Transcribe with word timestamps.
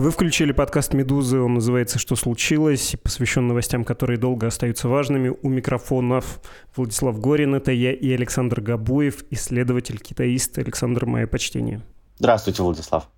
Вы 0.00 0.10
включили 0.12 0.52
подкаст 0.52 0.94
«Медузы», 0.94 1.40
он 1.40 1.52
называется 1.52 1.98
«Что 1.98 2.16
случилось?», 2.16 2.96
посвящен 3.02 3.46
новостям, 3.46 3.84
которые 3.84 4.18
долго 4.18 4.46
остаются 4.46 4.88
важными. 4.88 5.36
У 5.42 5.50
микрофонов 5.50 6.40
Владислав 6.74 7.20
Горин, 7.20 7.54
это 7.54 7.70
я 7.70 7.92
и 7.92 8.10
Александр 8.10 8.62
Габуев, 8.62 9.24
исследователь-китаист. 9.28 10.56
Александр, 10.56 11.04
мое 11.04 11.26
почтение. 11.26 11.82
Здравствуйте, 12.16 12.62
Владислав. 12.62 13.10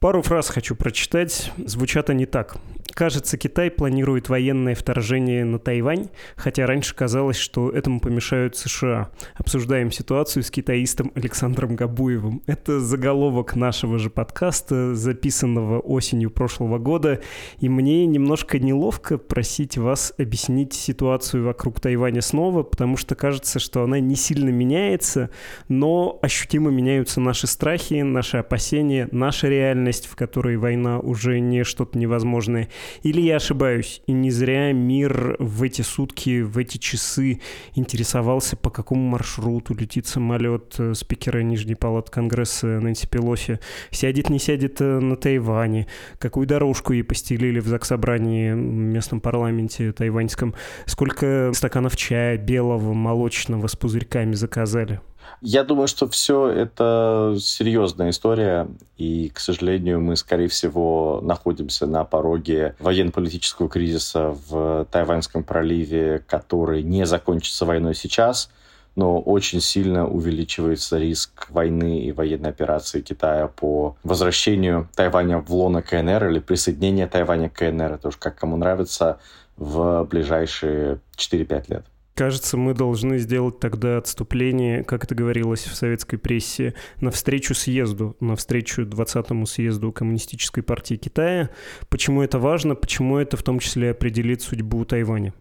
Пару 0.00 0.22
фраз 0.22 0.48
хочу 0.48 0.76
прочитать. 0.76 1.52
Звучат 1.58 2.08
они 2.08 2.24
так. 2.24 2.56
Кажется, 2.92 3.36
Китай 3.36 3.70
планирует 3.70 4.28
военное 4.28 4.74
вторжение 4.74 5.44
на 5.44 5.58
Тайвань, 5.58 6.08
хотя 6.36 6.66
раньше 6.66 6.94
казалось, 6.94 7.36
что 7.36 7.70
этому 7.70 8.00
помешают 8.00 8.56
США. 8.56 9.10
Обсуждаем 9.34 9.92
ситуацию 9.92 10.42
с 10.42 10.50
китаистом 10.50 11.12
Александром 11.14 11.76
Габуевым. 11.76 12.42
Это 12.46 12.80
заголовок 12.80 13.56
нашего 13.56 13.98
же 13.98 14.10
подкаста, 14.10 14.94
записанного 14.94 15.80
осенью 15.80 16.30
прошлого 16.30 16.78
года, 16.78 17.20
и 17.58 17.68
мне 17.68 18.06
немножко 18.06 18.58
неловко 18.58 19.18
просить 19.18 19.78
вас 19.78 20.12
объяснить 20.18 20.72
ситуацию 20.72 21.44
вокруг 21.44 21.80
Тайваня 21.80 22.22
снова, 22.22 22.62
потому 22.62 22.96
что 22.96 23.14
кажется, 23.14 23.58
что 23.58 23.82
она 23.82 24.00
не 24.00 24.16
сильно 24.16 24.50
меняется, 24.50 25.30
но 25.68 26.18
ощутимо 26.22 26.70
меняются 26.70 27.20
наши 27.20 27.46
страхи, 27.46 28.02
наши 28.02 28.38
опасения, 28.38 29.08
наша 29.12 29.48
реальность, 29.48 29.89
в 29.98 30.16
которой 30.16 30.56
война 30.56 30.98
уже 31.00 31.40
не 31.40 31.64
что-то 31.64 31.98
невозможное. 31.98 32.68
Или 33.02 33.20
я 33.20 33.36
ошибаюсь, 33.36 34.02
и 34.06 34.12
не 34.12 34.30
зря 34.30 34.72
мир 34.72 35.36
в 35.38 35.62
эти 35.62 35.82
сутки, 35.82 36.42
в 36.42 36.58
эти 36.58 36.78
часы 36.78 37.40
интересовался, 37.74 38.56
по 38.56 38.70
какому 38.70 39.02
маршруту 39.08 39.74
летит 39.74 40.06
самолет 40.06 40.74
э, 40.78 40.94
спикера 40.94 41.40
Нижней 41.40 41.74
палаты 41.74 42.10
Конгресса 42.10 42.66
Нэнси 42.66 43.08
Пелоси, 43.08 43.60
сядет, 43.90 44.30
не 44.30 44.38
сядет 44.38 44.80
э, 44.80 44.98
на 45.00 45.16
Тайване, 45.16 45.86
какую 46.18 46.46
дорожку 46.46 46.92
ей 46.92 47.02
постелили 47.02 47.60
в 47.60 47.66
заксобрании 47.66 48.52
в 48.52 48.56
местном 48.56 49.20
парламенте 49.20 49.92
тайваньском, 49.92 50.54
сколько 50.86 51.52
стаканов 51.54 51.96
чая 51.96 52.36
белого, 52.36 52.92
молочного 52.92 53.66
с 53.66 53.76
пузырьками 53.76 54.34
заказали. 54.34 55.00
Я 55.40 55.64
думаю, 55.64 55.88
что 55.88 56.08
все 56.08 56.48
это 56.48 57.36
серьезная 57.38 58.10
история, 58.10 58.68
и, 58.96 59.30
к 59.30 59.40
сожалению, 59.40 60.00
мы, 60.00 60.16
скорее 60.16 60.48
всего, 60.48 61.20
находимся 61.22 61.86
на 61.86 62.04
пороге 62.04 62.74
военно-политического 62.78 63.68
кризиса 63.68 64.36
в 64.48 64.86
Тайваньском 64.90 65.44
проливе, 65.44 66.22
который 66.26 66.82
не 66.82 67.06
закончится 67.06 67.64
войной 67.64 67.94
сейчас, 67.94 68.50
но 68.96 69.20
очень 69.20 69.60
сильно 69.60 70.06
увеличивается 70.06 70.98
риск 70.98 71.48
войны 71.50 72.00
и 72.00 72.12
военной 72.12 72.50
операции 72.50 73.00
Китая 73.00 73.46
по 73.46 73.96
возвращению 74.02 74.88
Тайваня 74.94 75.38
в 75.38 75.54
лоно 75.54 75.80
КНР 75.80 76.28
или 76.28 76.38
присоединение 76.38 77.06
Тайваня 77.06 77.48
к 77.48 77.54
КНР, 77.54 77.92
это 77.92 78.08
уж 78.08 78.16
как 78.16 78.36
кому 78.36 78.56
нравится, 78.56 79.18
в 79.56 80.04
ближайшие 80.04 81.00
4-5 81.16 81.64
лет. 81.68 81.84
Кажется, 82.14 82.56
мы 82.56 82.74
должны 82.74 83.18
сделать 83.18 83.60
тогда 83.60 83.96
отступление, 83.96 84.84
как 84.84 85.04
это 85.04 85.14
говорилось 85.14 85.64
в 85.64 85.74
советской 85.74 86.18
прессе, 86.18 86.74
навстречу 87.00 87.54
съезду, 87.54 88.16
навстречу 88.20 88.82
20-му 88.82 89.46
съезду 89.46 89.92
Коммунистической 89.92 90.62
партии 90.62 90.96
Китая. 90.96 91.50
Почему 91.88 92.22
это 92.22 92.38
важно? 92.38 92.74
Почему 92.74 93.16
это 93.16 93.36
в 93.36 93.42
том 93.42 93.58
числе 93.58 93.92
определит 93.92 94.42
судьбу 94.42 94.84
Тайваня? 94.84 95.32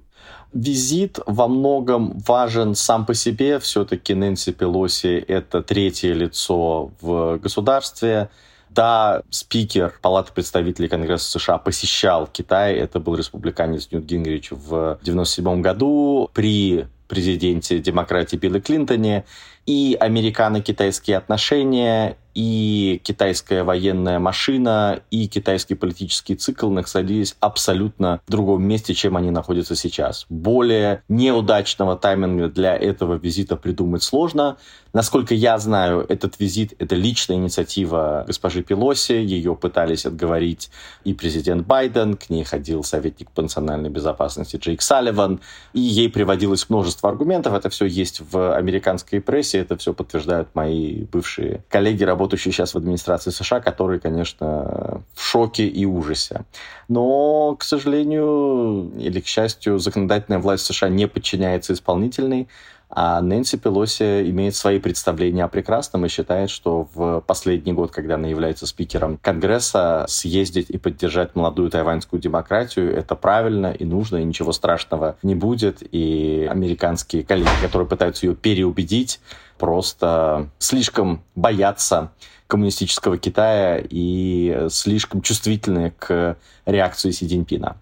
Визит 0.53 1.19
во 1.25 1.47
многом 1.47 2.17
важен 2.19 2.75
сам 2.75 3.05
по 3.05 3.13
себе. 3.13 3.59
Все-таки 3.59 4.13
Нэнси 4.13 4.51
Пелоси— 4.53 5.17
это 5.27 5.61
третье 5.61 6.13
лицо 6.13 6.91
в 7.01 7.37
государстве. 7.37 8.29
Да, 8.69 9.23
спикер 9.29 9.93
Палаты 10.01 10.31
представителей 10.33 10.87
Конгресса 10.87 11.39
США 11.39 11.57
посещал 11.57 12.27
Китай. 12.27 12.75
Это 12.75 12.99
был 12.99 13.15
республиканец 13.15 13.89
Ньют 13.91 14.05
Гингрич 14.05 14.51
в 14.51 14.91
1997 15.01 15.61
году 15.61 16.29
при 16.33 16.87
президенте 17.07 17.79
демократии 17.79 18.37
Билли 18.37 18.59
Клинтоне. 18.59 19.25
И 19.65 19.95
американо-китайские 19.99 21.17
отношения, 21.17 22.17
и 22.33 23.01
китайская 23.03 23.63
военная 23.63 24.17
машина, 24.17 25.01
и 25.11 25.27
китайский 25.27 25.75
политический 25.75 26.35
цикл 26.35 26.69
находились 26.69 27.35
абсолютно 27.39 28.21
в 28.25 28.31
другом 28.31 28.63
месте, 28.63 28.93
чем 28.93 29.17
они 29.17 29.29
находятся 29.29 29.75
сейчас. 29.75 30.25
Более 30.29 31.03
неудачного 31.07 31.97
тайминга 31.97 32.47
для 32.47 32.75
этого 32.75 33.15
визита 33.15 33.57
придумать 33.57 34.01
сложно. 34.01 34.57
Насколько 34.91 35.35
я 35.35 35.57
знаю, 35.59 36.05
этот 36.09 36.39
визит— 36.39 36.73
это 36.79 36.95
личная 36.95 37.37
инициатива 37.37 38.23
госпожи 38.25 38.63
Пелоси. 38.63 39.13
Ее 39.13 39.55
пытались 39.55 40.05
отговорить 40.05 40.71
и 41.03 41.13
президент 41.13 41.67
Байден, 41.67 42.15
к 42.15 42.29
ней 42.29 42.43
ходил 42.43 42.83
советник 42.83 43.29
по 43.31 43.43
национальной 43.43 43.89
безопасности 43.89 44.57
Джейк 44.57 44.81
Салливан, 44.81 45.41
и 45.73 45.79
ей 45.79 46.09
приводилось 46.09 46.69
множество 46.69 47.09
аргументов. 47.09 47.53
Это 47.53 47.69
все 47.69 47.85
есть 47.85 48.21
в 48.31 48.55
американской 48.55 49.21
прессе, 49.21 49.59
это 49.59 49.77
все 49.77 49.93
подтверждают 49.93 50.55
мои 50.55 51.03
бывшие 51.03 51.63
коллеги, 51.69 52.03
работающие 52.03 52.51
сейчас 52.51 52.73
в 52.73 52.77
администрации 52.77 53.29
США, 53.29 53.59
которые, 53.59 53.99
конечно, 53.99 55.03
в 55.13 55.23
шоке 55.23 55.67
и 55.67 55.85
ужасе. 55.85 56.45
Но, 56.87 57.55
к 57.55 57.63
сожалению, 57.63 58.91
или 58.97 59.19
к 59.19 59.27
счастью, 59.27 59.77
законодательная 59.77 60.39
власть 60.39 60.65
США 60.65 60.89
не 60.89 61.07
подчиняется 61.07 61.73
исполнительной. 61.73 62.47
А 62.91 63.21
Нэнси 63.21 63.57
Пелоси 63.57 64.27
имеет 64.31 64.55
свои 64.55 64.79
представления 64.79 65.43
о 65.43 65.47
прекрасном 65.47 66.05
и 66.05 66.09
считает, 66.09 66.49
что 66.49 66.87
в 66.95 67.21
последний 67.21 67.71
год, 67.71 67.91
когда 67.91 68.15
она 68.15 68.27
является 68.27 68.65
спикером 68.65 69.17
Конгресса, 69.17 70.05
съездить 70.07 70.71
и 70.71 70.79
поддержать 70.79 71.35
молодую 71.35 71.69
тайваньскую 71.69 72.19
демократию— 72.19 72.91
это 72.95 73.13
правильно 73.13 73.67
и 73.67 73.85
нужно, 73.85 74.17
и 74.17 74.23
ничего 74.23 74.53
страшного 74.53 75.17
не 75.21 75.35
будет. 75.35 75.83
И 75.91 76.47
американские 76.49 77.23
коллеги, 77.23 77.49
которые 77.61 77.87
пытаются 77.87 78.25
ее 78.25 78.35
переубедить, 78.35 79.19
просто 79.59 80.49
слишком 80.57 81.21
боятся 81.35 82.11
коммунистического 82.47 83.19
Китая 83.19 83.83
и 83.87 84.65
слишком 84.71 85.21
чувствительны 85.21 85.93
к 85.99 86.37
реакции 86.65 87.11
Си 87.11 87.27
Цзиньпина. 87.27 87.77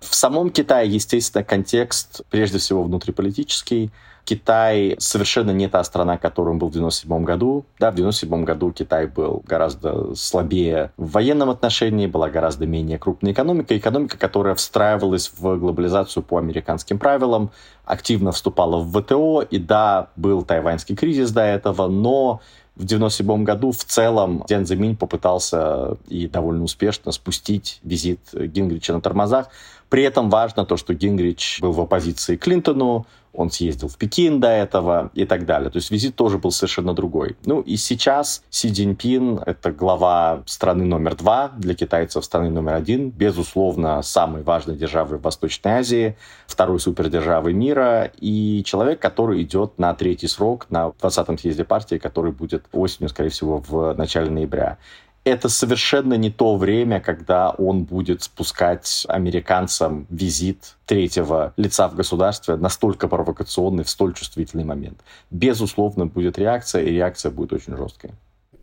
В 0.00 0.14
самом 0.14 0.50
Китае, 0.50 0.90
естественно, 0.90 1.44
контекст 1.44 2.22
прежде 2.30 2.58
всего 2.58 2.82
внутриполитический. 2.82 3.90
Китай 4.30 4.94
совершенно 5.00 5.50
не 5.50 5.68
та 5.68 5.82
страна, 5.82 6.16
которой 6.16 6.50
он 6.50 6.60
был 6.60 6.68
в 6.68 6.72
97 6.72 7.24
году. 7.24 7.64
Да, 7.80 7.90
в 7.90 7.96
97 7.96 8.44
году 8.44 8.70
Китай 8.70 9.06
был 9.06 9.42
гораздо 9.44 10.14
слабее 10.14 10.92
в 10.96 11.10
военном 11.10 11.50
отношении, 11.50 12.06
была 12.06 12.30
гораздо 12.30 12.64
менее 12.64 12.96
крупной 12.96 13.32
экономикой. 13.32 13.78
Экономика, 13.78 14.16
которая 14.16 14.54
встраивалась 14.54 15.32
в 15.36 15.56
глобализацию 15.56 16.22
по 16.22 16.38
американским 16.38 17.00
правилам, 17.00 17.50
активно 17.84 18.30
вступала 18.30 18.76
в 18.76 18.92
ВТО. 18.92 19.42
И 19.42 19.58
да, 19.58 20.10
был 20.14 20.44
тайваньский 20.44 20.94
кризис 20.94 21.32
до 21.32 21.42
этого, 21.42 21.88
но 21.88 22.40
в 22.76 22.84
1997 22.84 23.42
году 23.42 23.72
в 23.72 23.84
целом 23.84 24.44
Дэн 24.48 24.64
Зиминь 24.64 24.96
попытался 24.96 25.96
и 26.06 26.28
довольно 26.28 26.62
успешно 26.62 27.10
спустить 27.10 27.80
визит 27.82 28.20
Гингрича 28.32 28.92
на 28.94 29.00
тормозах. 29.00 29.48
При 29.88 30.04
этом 30.04 30.30
важно 30.30 30.64
то, 30.64 30.76
что 30.76 30.94
Гингрич 30.94 31.58
был 31.60 31.72
в 31.72 31.80
оппозиции 31.80 32.36
Клинтону, 32.36 33.06
он 33.32 33.50
съездил 33.50 33.88
в 33.88 33.96
Пекин 33.96 34.40
до 34.40 34.48
этого 34.48 35.10
и 35.14 35.24
так 35.24 35.46
далее. 35.46 35.70
То 35.70 35.76
есть 35.76 35.90
визит 35.90 36.16
тоже 36.16 36.38
был 36.38 36.50
совершенно 36.50 36.94
другой. 36.94 37.36
Ну 37.44 37.60
и 37.60 37.76
сейчас 37.76 38.42
Си 38.50 38.72
Цзиньпин— 38.72 39.40
это 39.46 39.72
глава 39.72 40.42
страны 40.46 40.84
номер 40.84 41.14
два 41.16 41.52
для 41.56 41.74
китайцев, 41.74 42.24
страны 42.24 42.50
номер 42.50 42.74
один, 42.74 43.10
безусловно, 43.10 44.02
самой 44.02 44.42
важной 44.42 44.76
державы 44.76 45.18
в 45.18 45.22
Восточной 45.22 45.72
Азии, 45.72 46.16
второй 46.46 46.80
супердержавы 46.80 47.52
мира 47.52 48.10
и 48.20 48.62
человек, 48.64 49.00
который 49.00 49.42
идет 49.42 49.78
на 49.78 49.94
третий 49.94 50.28
срок 50.28 50.66
на 50.70 50.88
20-м 50.88 51.38
съезде 51.38 51.64
партии, 51.64 51.96
который 51.96 52.32
будет 52.32 52.64
осенью, 52.72 53.08
скорее 53.08 53.30
всего, 53.30 53.62
в 53.66 53.94
начале 53.94 54.30
ноября 54.30 54.78
это 55.24 55.48
совершенно 55.48 56.14
не 56.14 56.30
то 56.30 56.56
время, 56.56 57.00
когда 57.00 57.50
он 57.50 57.84
будет 57.84 58.22
спускать 58.22 59.04
американцам 59.08 60.06
визит 60.08 60.76
третьего 60.86 61.52
лица 61.56 61.88
в 61.88 61.94
государстве 61.94 62.56
настолько 62.56 63.06
провокационный 63.06 63.84
в 63.84 63.90
столь 63.90 64.14
чувствительный 64.14 64.64
момент. 64.64 65.00
Безусловно, 65.30 66.06
будет 66.06 66.38
реакция, 66.38 66.82
и 66.82 66.90
реакция 66.90 67.30
будет 67.30 67.52
очень 67.52 67.76
жесткой. 67.76 68.12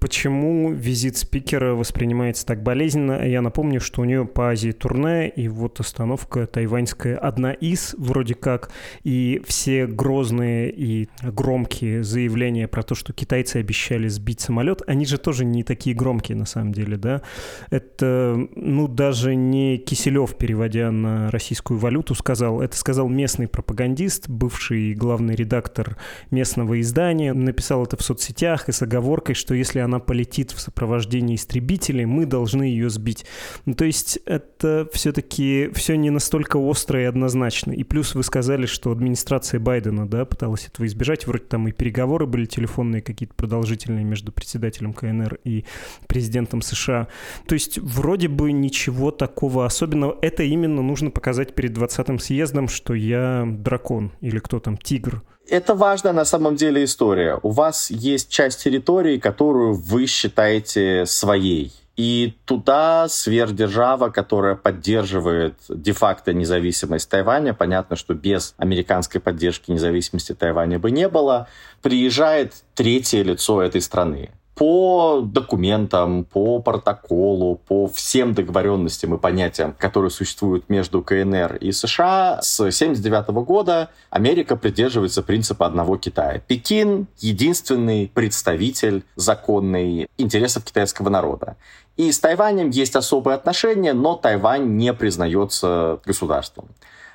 Почему 0.07 0.71
визит 0.71 1.17
спикера 1.17 1.73
воспринимается 1.73 2.45
так 2.45 2.63
болезненно? 2.63 3.27
Я 3.27 3.41
напомню, 3.41 3.81
что 3.81 4.03
у 4.03 4.05
нее 4.05 4.23
по 4.23 4.51
Азии 4.51 4.71
турне, 4.71 5.27
и 5.27 5.49
вот 5.49 5.81
остановка 5.81 6.47
тайваньская 6.47 7.17
одна 7.17 7.51
из, 7.51 7.93
вроде 7.97 8.33
как, 8.33 8.71
и 9.03 9.41
все 9.45 9.85
грозные 9.85 10.71
и 10.71 11.09
громкие 11.21 12.03
заявления 12.03 12.69
про 12.69 12.83
то, 12.83 12.95
что 12.95 13.11
китайцы 13.11 13.57
обещали 13.57 14.07
сбить 14.07 14.39
самолет, 14.39 14.81
они 14.87 15.05
же 15.05 15.17
тоже 15.17 15.43
не 15.43 15.65
такие 15.65 15.93
громкие 15.93 16.37
на 16.37 16.45
самом 16.45 16.71
деле, 16.71 16.95
да? 16.95 17.21
Это, 17.69 18.47
ну, 18.55 18.87
даже 18.87 19.35
не 19.35 19.77
Киселев, 19.77 20.37
переводя 20.37 20.89
на 20.89 21.29
российскую 21.31 21.81
валюту, 21.81 22.15
сказал, 22.15 22.61
это 22.61 22.77
сказал 22.77 23.09
местный 23.09 23.49
пропагандист, 23.49 24.29
бывший 24.29 24.93
главный 24.93 25.35
редактор 25.35 25.97
местного 26.31 26.79
издания, 26.79 27.33
написал 27.33 27.83
это 27.83 27.97
в 27.97 28.01
соцсетях 28.01 28.69
и 28.69 28.71
с 28.71 28.81
оговоркой, 28.81 29.35
что 29.35 29.53
если 29.53 29.79
она 29.79 29.96
полетит 29.99 30.51
в 30.51 30.59
сопровождении 30.59 31.35
истребителей, 31.35 32.05
мы 32.05 32.25
должны 32.25 32.63
ее 32.63 32.89
сбить. 32.89 33.25
Ну, 33.65 33.73
то 33.73 33.85
есть 33.85 34.19
это 34.25 34.87
все-таки 34.93 35.69
все 35.73 35.95
не 35.95 36.09
настолько 36.09 36.57
остро 36.57 37.01
и 37.01 37.05
однозначно. 37.05 37.71
И 37.71 37.83
плюс 37.83 38.15
вы 38.15 38.23
сказали, 38.23 38.65
что 38.65 38.91
администрация 38.91 39.59
Байдена, 39.59 40.07
да, 40.07 40.25
пыталась 40.25 40.67
этого 40.67 40.85
избежать. 40.85 41.27
Вроде 41.27 41.45
там 41.45 41.67
и 41.67 41.71
переговоры 41.71 42.25
были 42.25 42.45
телефонные 42.45 43.01
какие-то 43.01 43.33
продолжительные 43.35 44.03
между 44.03 44.31
председателем 44.31 44.93
КНР 44.93 45.39
и 45.43 45.65
президентом 46.07 46.61
США. 46.61 47.07
То 47.47 47.53
есть 47.53 47.77
вроде 47.79 48.27
бы 48.27 48.51
ничего 48.51 49.11
такого 49.11 49.65
особенного. 49.65 50.17
Это 50.21 50.43
именно 50.43 50.81
нужно 50.81 51.11
показать 51.11 51.53
перед 51.55 51.77
20-м 51.77 52.19
съездом, 52.19 52.67
что 52.67 52.93
я 52.93 53.45
дракон 53.47 54.11
или 54.21 54.39
кто 54.39 54.59
там, 54.59 54.77
тигр. 54.77 55.23
Это 55.49 55.75
важная 55.75 56.11
на 56.11 56.25
самом 56.25 56.55
деле 56.55 56.83
история. 56.83 57.39
У 57.41 57.51
вас 57.51 57.89
есть 57.89 58.29
часть 58.29 58.63
территории, 58.63 59.17
которую 59.17 59.76
вы 59.77 60.07
считаете 60.07 61.05
своей. 61.05 61.71
И 61.95 62.37
туда 62.45 63.07
сверхдержава, 63.09 64.09
которая 64.09 64.55
поддерживает 64.55 65.55
де-факто 65.67 66.31
независимость 66.31 67.09
Тайваня, 67.09 67.55
понятно, 67.55 67.95
что 67.95 68.13
без 68.13 68.53
американской 68.57 69.19
поддержки 69.19 69.71
независимости 69.71 70.35
Тайваня 70.35 70.77
бы 70.77 70.91
не 70.91 71.09
было, 71.09 71.47
приезжает 71.81 72.53
третье 72.75 73.23
лицо 73.23 73.63
этой 73.63 73.81
страны 73.81 74.29
по 74.57 75.21
документам, 75.23 76.23
по 76.23 76.59
протоколу, 76.59 77.61
по 77.67 77.87
всем 77.87 78.33
договоренностям 78.33 79.13
и 79.13 79.19
понятиям, 79.19 79.75
которые 79.77 80.09
существуют 80.09 80.67
между 80.67 81.03
КНР 81.03 81.57
и 81.57 81.71
США, 81.71 82.39
с 82.41 82.59
1979 82.59 83.45
года 83.45 83.89
Америка 84.09 84.55
придерживается 84.55 85.21
принципа 85.21 85.67
одного 85.67 85.97
Китая. 85.97 86.39
Пекин— 86.39 87.05
единственный 87.19 88.11
представитель 88.11 89.03
законный 89.15 90.09
интересов 90.17 90.63
китайского 90.63 91.09
народа. 91.09 91.55
И 91.95 92.11
с 92.11 92.19
Тайванем 92.19 92.71
есть 92.71 92.95
особые 92.95 93.35
отношения, 93.35 93.93
но 93.93 94.15
Тайвань 94.15 94.75
не 94.75 94.91
признается 94.91 95.99
государством. 96.03 96.69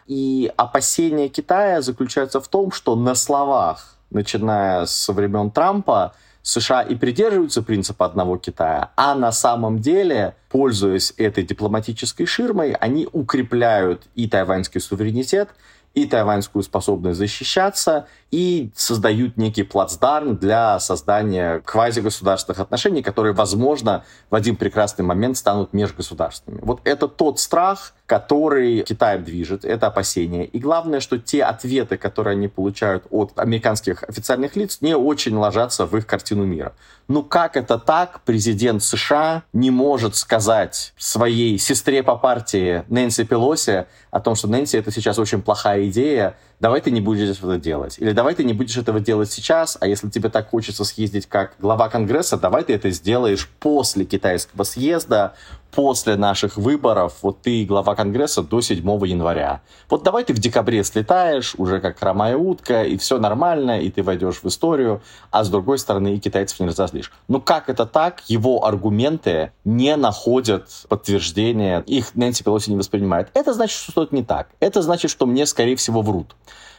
И 0.07 0.53
опасения 0.57 1.29
Китая 1.29 1.83
заключаются 1.83 2.41
в 2.41 2.47
том, 2.47 2.71
что 2.71 2.95
на 2.95 3.17
словах, 3.17 3.97
начиная 4.11 4.87
со 4.87 5.13
времен 5.13 5.51
Трампа, 5.51 6.15
США 6.43 6.83
и 6.83 6.95
придерживаются 6.95 7.63
принципа 7.63 8.05
одного 8.05 8.37
Китая, 8.37 8.91
а 8.97 9.15
на 9.15 9.33
самом 9.33 9.79
деле, 9.79 10.35
пользуясь 10.51 11.15
этой 11.17 11.45
дипломатической 11.45 12.27
ширмой, 12.27 12.73
они 12.73 13.09
укрепляют 13.13 14.03
и 14.15 14.29
тайваньский 14.29 14.81
суверенитет, 14.81 15.51
и 15.95 16.07
тайваньскую 16.07 16.63
способность 16.63 17.19
защищаться, 17.19 18.07
и 18.31 18.71
создают 18.75 19.37
некий 19.37 19.63
плацдарм 19.63 20.37
для 20.37 20.79
создания 20.81 21.61
квазигосударственных 21.61 22.61
отношений, 22.61 23.03
которые, 23.03 23.35
возможно, 23.35 24.05
в 24.31 24.35
один 24.35 24.57
прекрасный 24.57 25.05
момент 25.05 25.37
станут 25.37 25.73
межгосударственными. 25.73 26.63
Вот 26.65 26.81
это 26.85 27.09
тот 27.09 27.39
страх, 27.41 27.93
который 28.13 28.83
Китаем 28.83 29.25
движет, 29.25 29.65
это 29.65 29.87
опасение. 29.87 30.45
И 30.45 30.59
главное, 30.59 31.01
что 31.01 31.19
те 31.19 31.43
ответы, 31.45 31.97
которые 31.97 32.33
они 32.33 32.47
получают 32.47 33.05
от 33.09 33.33
американских 33.37 34.03
официальных 34.03 34.55
лиц, 34.55 34.79
не 34.83 34.95
очень 34.95 35.35
ложатся 35.35 35.87
в 35.87 35.97
их 35.97 36.07
картину 36.07 36.45
мира. 36.45 36.75
Ну 37.09 37.23
как 37.23 37.57
это 37.57 37.79
так? 37.79 38.21
Президент 38.27 38.83
США 38.83 39.45
не 39.55 39.71
может 39.71 40.15
сказать 40.15 40.93
своей 40.99 41.57
сестре 41.59 42.03
по 42.03 42.17
партии 42.17 42.85
Нэнси 42.89 43.25
Пелоси 43.25 43.87
о 44.11 44.21
том, 44.21 44.35
что 44.35 44.47
Нэнси 44.47 44.77
это 44.77 44.91
сейчас 44.91 45.19
очень 45.19 45.41
плохая 45.41 45.89
идея, 45.89 46.37
давай 46.61 46.81
ты 46.81 46.91
не 46.91 47.01
будешь 47.01 47.37
этого 47.37 47.57
делать. 47.59 47.97
Или 47.99 48.13
давай 48.13 48.35
ты 48.35 48.45
не 48.45 48.53
будешь 48.53 48.77
этого 48.77 49.01
делать 49.01 49.33
сейчас, 49.33 49.79
а 49.81 49.87
если 49.87 50.11
тебе 50.11 50.29
так 50.29 50.51
хочется 50.51 50.85
съездить 50.85 51.27
как 51.27 51.55
глава 51.59 51.89
Конгресса, 51.89 52.37
давай 52.37 52.63
ты 52.63 52.75
это 52.75 52.91
сделаешь 52.91 53.49
после 53.59 54.05
китайского 54.05 54.65
съезда, 54.65 55.35
после 55.75 56.17
наших 56.17 56.57
выборов, 56.57 57.15
вот 57.23 57.41
ты 57.43 57.65
глава 57.65 57.95
Конгресса 57.95 58.43
до 58.43 58.61
7 58.61 58.79
января. 59.07 59.63
Вот 59.89 60.03
давай 60.03 60.23
ты 60.25 60.35
в 60.35 60.39
декабре 60.39 60.85
слетаешь, 60.85 61.55
уже 61.57 61.81
как 61.81 61.99
хромая 61.99 62.37
утка, 62.37 62.85
и 62.85 62.97
все 62.97 63.19
нормально, 63.19 63.81
и 63.81 63.91
ты 63.91 64.03
войдешь 64.03 64.43
в 64.43 64.47
историю, 64.47 65.03
а 65.31 65.45
с 65.45 65.49
другой 65.49 65.79
стороны 65.79 66.15
и 66.15 66.21
китайцев 66.21 66.61
не 66.61 66.67
разозлишь. 66.67 67.11
Ну 67.27 67.41
как 67.41 67.69
это 67.69 67.87
так? 67.87 68.23
Его 68.29 68.65
аргументы 68.67 69.53
не 69.65 69.97
находят 69.97 70.69
подтверждения, 70.89 71.81
их 71.87 72.15
Нэнси 72.15 72.45
Пелоси 72.45 72.71
не 72.71 72.77
воспринимает. 72.77 73.31
Это 73.35 73.55
значит, 73.55 73.79
что 73.79 73.93
что-то 73.93 74.15
не 74.15 74.23
так. 74.23 74.49
Это 74.61 74.83
значит, 74.83 75.11
что 75.11 75.27
мне, 75.27 75.47
скорее 75.47 75.77
всего, 75.77 76.03
врут 76.03 76.37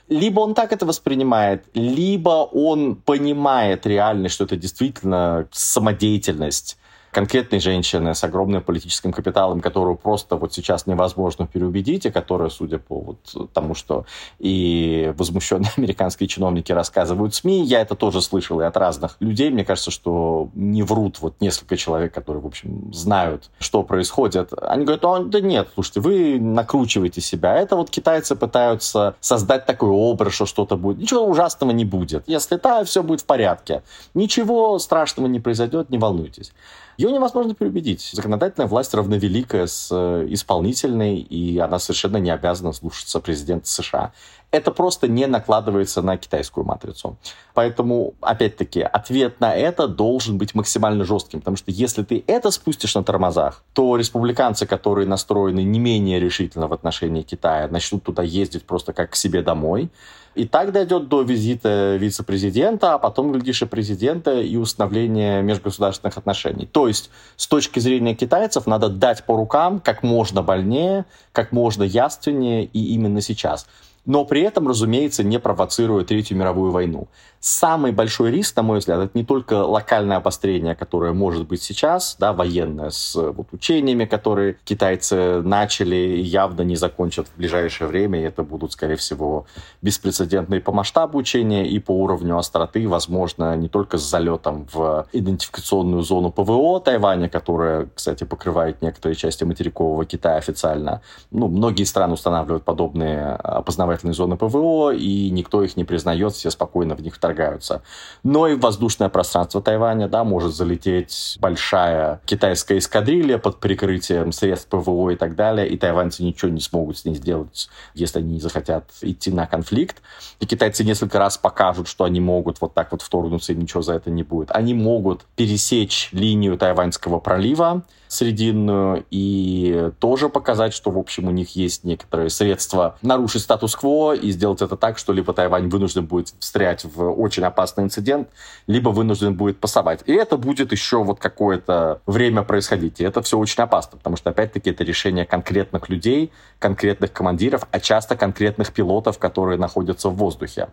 либо 0.10 0.42
он 0.42 0.54
так 0.54 0.74
это 0.74 0.86
воспринимает, 0.86 1.66
либо 1.74 2.48
он 2.52 2.96
понимает 2.96 3.86
реально, 3.86 4.30
что 4.30 4.44
это 4.44 4.58
действительно 4.58 5.48
самодеятельность, 5.52 6.78
конкретной 7.14 7.60
женщины 7.60 8.14
с 8.14 8.24
огромным 8.24 8.62
политическим 8.62 9.14
капиталом, 9.14 9.62
которую 9.62 9.96
просто 9.96 10.36
вот 10.36 10.54
сейчас 10.54 10.88
невозможно 10.88 11.48
переубедить, 11.48 12.06
и 12.06 12.12
которая, 12.12 12.50
судя 12.50 12.80
по 12.80 13.00
вот 13.00 13.54
тому, 13.54 13.76
что 13.76 14.06
и 14.40 15.14
возмущенные 15.18 15.72
американские 15.78 16.28
чиновники 16.28 16.72
рассказывают 16.72 17.36
СМИ, 17.36 17.64
я 17.64 17.82
это 17.82 17.96
тоже 17.96 18.22
слышал 18.22 18.60
и 18.60 18.64
от 18.64 18.76
разных 18.76 19.16
людей. 19.20 19.52
Мне 19.52 19.64
кажется, 19.64 19.92
что 19.92 20.50
не 20.56 20.84
врут 20.84 21.22
вот 21.22 21.40
несколько 21.40 21.78
человек, 21.78 22.14
которые, 22.14 22.42
в 22.42 22.48
общем, 22.48 22.92
знают, 22.94 23.50
что 23.60 23.84
происходит. 23.84 24.52
Они 24.62 24.84
говорят, 24.84 25.06
"О, 25.06 25.20
да 25.20 25.40
нет, 25.40 25.70
слушайте, 25.74 26.00
вы 26.02 26.40
накручиваете 26.40 27.22
себя. 27.22 27.56
Это 27.56 27.76
вот 27.76 27.90
китайцы 27.90 28.36
пытаются 28.36 29.16
создать 29.22 29.66
такой 29.66 29.90
образ, 29.90 30.34
что 30.34 30.46
что-то 30.46 30.78
будет. 30.78 30.98
Ничего 30.98 31.26
ужасного 31.26 31.72
не 31.72 31.86
будет. 31.86 32.24
Если 32.28 32.58
так, 32.58 32.88
все 32.88 33.04
будет 33.04 33.22
в 33.22 33.26
порядке. 33.26 33.84
Ничего 34.16 34.80
страшного 34.80 35.28
не 35.28 35.40
произойдет, 35.40 35.90
не 35.92 36.00
волнуйтесь. 36.00 36.52
Ее 36.98 37.12
невозможно 37.12 37.56
переубедить. 37.56 38.10
Законодательная 38.14 38.68
власть 38.68 38.94
равновеликая 38.94 39.68
с 39.68 39.90
э, 39.92 40.28
исполнительной, 40.30 41.18
и 41.18 41.58
она 41.58 41.80
совершенно 41.80 42.18
не 42.18 42.30
обязана 42.30 42.72
слушаться 42.72 43.20
президента 43.20 43.68
США. 43.68 44.14
Это 44.54 44.70
просто 44.70 45.08
не 45.08 45.26
накладывается 45.26 46.04
на 46.04 46.16
китайскую 46.16 46.64
матрицу. 46.64 47.18
Поэтому, 47.56 48.14
опять-таки, 48.22 48.82
ответ 48.82 49.40
на 49.40 49.56
это 49.56 49.88
должен 49.88 50.38
быть 50.38 50.54
максимально 50.54 51.06
жестким, 51.06 51.40
потому 51.40 51.58
что 51.58 51.72
если 51.72 52.04
ты 52.04 52.24
это 52.28 52.52
спустишь 52.52 52.94
на 52.94 53.04
тормозах, 53.04 53.64
то 53.74 53.96
республиканцы, 53.96 54.68
которые 54.68 55.08
настроены 55.08 55.64
не 55.64 55.80
менее 55.80 56.20
решительно 56.20 56.68
в 56.68 56.74
отношении 56.74 57.24
Китая, 57.24 57.68
начнут 57.68 58.04
туда 58.04 58.22
ездить 58.22 58.64
просто 58.64 58.94
как 58.94 59.10
к 59.10 59.16
себе 59.16 59.42
домой, 59.42 59.90
и 60.36 60.46
так 60.46 60.72
дойдет 60.72 61.10
до 61.10 61.24
визита 61.24 61.96
вице-президента, 61.96 62.94
а 62.94 63.00
потом, 63.00 63.32
глядишь, 63.32 63.64
и 63.64 63.66
президента, 63.66 64.40
и 64.40 64.56
установления 64.56 65.42
межгосударственных 65.42 66.18
отношений. 66.18 66.68
То 66.68 66.88
есть, 66.88 67.10
с 67.38 67.48
точки 67.48 67.80
зрения 67.80 68.14
китайцев, 68.14 68.68
надо 68.68 68.90
дать 68.90 69.26
по 69.26 69.36
рукам 69.36 69.80
как 69.80 70.04
можно 70.04 70.44
больнее, 70.44 71.06
как 71.32 71.52
можно 71.52 71.82
яственнее 71.82 72.66
и 72.66 72.94
именно 72.94 73.22
сейчас 73.22 73.66
но 74.06 74.26
при 74.26 74.42
этом, 74.42 74.68
разумеется, 74.68 75.24
не 75.24 75.40
провоцируя 75.40 76.04
Третью 76.04 76.38
мировую 76.38 76.72
войну. 76.72 77.08
Самый 77.40 77.92
большой 77.92 78.32
риск, 78.32 78.56
на 78.56 78.64
мой 78.64 78.80
взгляд, 78.80 79.00
это 79.00 79.18
не 79.18 79.26
только 79.26 79.66
локальное 79.66 80.18
обострение, 80.18 80.76
которое 80.76 81.14
может 81.14 81.48
быть 81.48 81.62
сейчас, 81.62 82.16
да, 82.20 82.32
военное, 82.32 82.90
с 82.90 83.16
вот, 83.16 83.48
учениями, 83.52 84.06
которые 84.06 84.58
китайцы 84.64 85.42
начали 85.42 85.96
и 85.96 86.22
явно 86.22 86.62
не 86.62 86.76
закончат 86.76 87.28
в 87.28 87.38
ближайшее 87.38 87.88
время, 87.88 88.20
и 88.20 88.24
это 88.24 88.44
будут, 88.44 88.72
скорее 88.72 88.96
всего, 88.96 89.46
беспрецедентные 89.82 90.62
по 90.62 90.72
масштабу 90.72 91.18
учения 91.18 91.68
и 91.68 91.80
по 91.80 91.92
уровню 91.92 92.38
остроты, 92.38 92.88
возможно, 92.88 93.56
не 93.58 93.68
только 93.68 93.98
с 93.98 94.04
залетом 94.04 94.68
в 94.74 95.08
идентификационную 95.12 96.02
зону 96.02 96.32
ПВО 96.32 96.80
Тайваня, 96.80 97.28
которая, 97.28 97.90
кстати, 97.94 98.24
покрывает 98.24 98.82
некоторые 98.82 99.16
части 99.16 99.44
материкового 99.44 100.06
Китая 100.06 100.38
официально. 100.38 101.02
Ну, 101.32 101.48
многие 101.50 101.84
страны 101.84 102.14
устанавливают 102.14 102.64
подобные 102.64 103.34
опознавательные 103.34 103.93
образовательные 103.94 104.14
зоны 104.14 104.38
ПВО, 104.38 104.94
и 104.94 105.30
никто 105.30 105.64
их 105.64 105.78
не 105.78 105.84
признает, 105.84 106.34
все 106.34 106.50
спокойно 106.50 106.96
в 106.96 107.02
них 107.02 107.16
вторгаются. 107.16 107.82
Но 108.24 108.48
и 108.48 108.56
в 108.56 108.60
воздушное 108.60 109.10
пространство 109.10 109.62
Тайваня, 109.62 110.08
да, 110.08 110.24
может 110.24 110.56
залететь 110.56 111.38
большая 111.40 112.22
китайская 112.26 112.78
эскадрилья 112.78 113.38
под 113.38 113.60
прикрытием 113.60 114.32
средств 114.32 114.70
ПВО 114.70 115.12
и 115.12 115.16
так 115.16 115.36
далее, 115.36 115.68
и 115.68 115.78
тайваньцы 115.78 116.24
ничего 116.24 116.52
не 116.52 116.62
смогут 116.62 116.98
с 116.98 117.06
ней 117.06 117.16
сделать, 117.16 117.70
если 117.94 118.20
они 118.20 118.34
не 118.34 118.40
захотят 118.40 118.90
идти 119.02 119.32
на 119.32 119.46
конфликт. 119.46 120.02
И 120.40 120.46
китайцы 120.46 120.84
несколько 120.84 121.20
раз 121.20 121.38
покажут, 121.38 121.88
что 121.88 122.04
они 122.04 122.20
могут 122.20 122.62
вот 122.62 122.74
так 122.74 122.92
вот 122.92 123.02
вторгнуться, 123.02 123.54
и 123.54 123.56
ничего 123.56 123.82
за 123.82 123.94
это 123.94 124.10
не 124.10 124.24
будет. 124.24 124.52
Они 124.52 124.74
могут 124.74 125.22
пересечь 125.36 126.10
линию 126.12 126.58
Тайваньского 126.58 127.20
пролива, 127.20 127.84
Срединную 128.14 129.06
и 129.10 129.90
тоже 130.00 130.30
показать, 130.30 130.74
что, 130.76 130.92
в 130.92 131.00
общем, 131.00 131.28
у 131.28 131.32
них 131.32 131.56
есть 131.56 131.84
некоторые 131.84 132.30
средства 132.30 132.96
нарушить 133.02 133.42
статус-кво 133.42 134.14
и 134.14 134.30
сделать 134.30 134.62
это 134.62 134.78
так, 134.78 135.00
что 135.00 135.14
либо 135.14 135.34
Тайвань 135.34 135.68
вынужден 135.68 136.06
будет 136.06 136.36
встрять 136.38 136.86
в 136.86 137.10
очень 137.10 137.44
опасный 137.44 137.86
инцидент, 137.86 138.30
либо 138.68 138.90
вынужден 138.90 139.34
будет 139.34 139.60
пасовать. 139.60 140.02
И 140.06 140.14
это 140.14 140.38
будет 140.38 140.72
еще 140.72 141.04
вот 141.04 141.20
какое-то 141.20 142.02
время 142.06 142.44
происходить. 142.44 143.02
И 143.02 143.04
это 143.04 143.24
все 143.24 143.40
очень 143.40 143.64
опасно, 143.64 143.98
потому 143.98 144.16
что, 144.16 144.30
опять-таки, 144.30 144.70
это 144.70 144.84
решение 144.84 145.26
конкретных 145.26 145.90
людей, 145.90 146.32
конкретных 146.60 147.12
командиров, 147.12 147.68
а 147.72 147.80
часто 147.80 148.16
конкретных 148.16 148.74
пилотов, 148.74 149.18
которые 149.18 149.58
находятся 149.58 150.10
в 150.10 150.16
воздухе. 150.16 150.68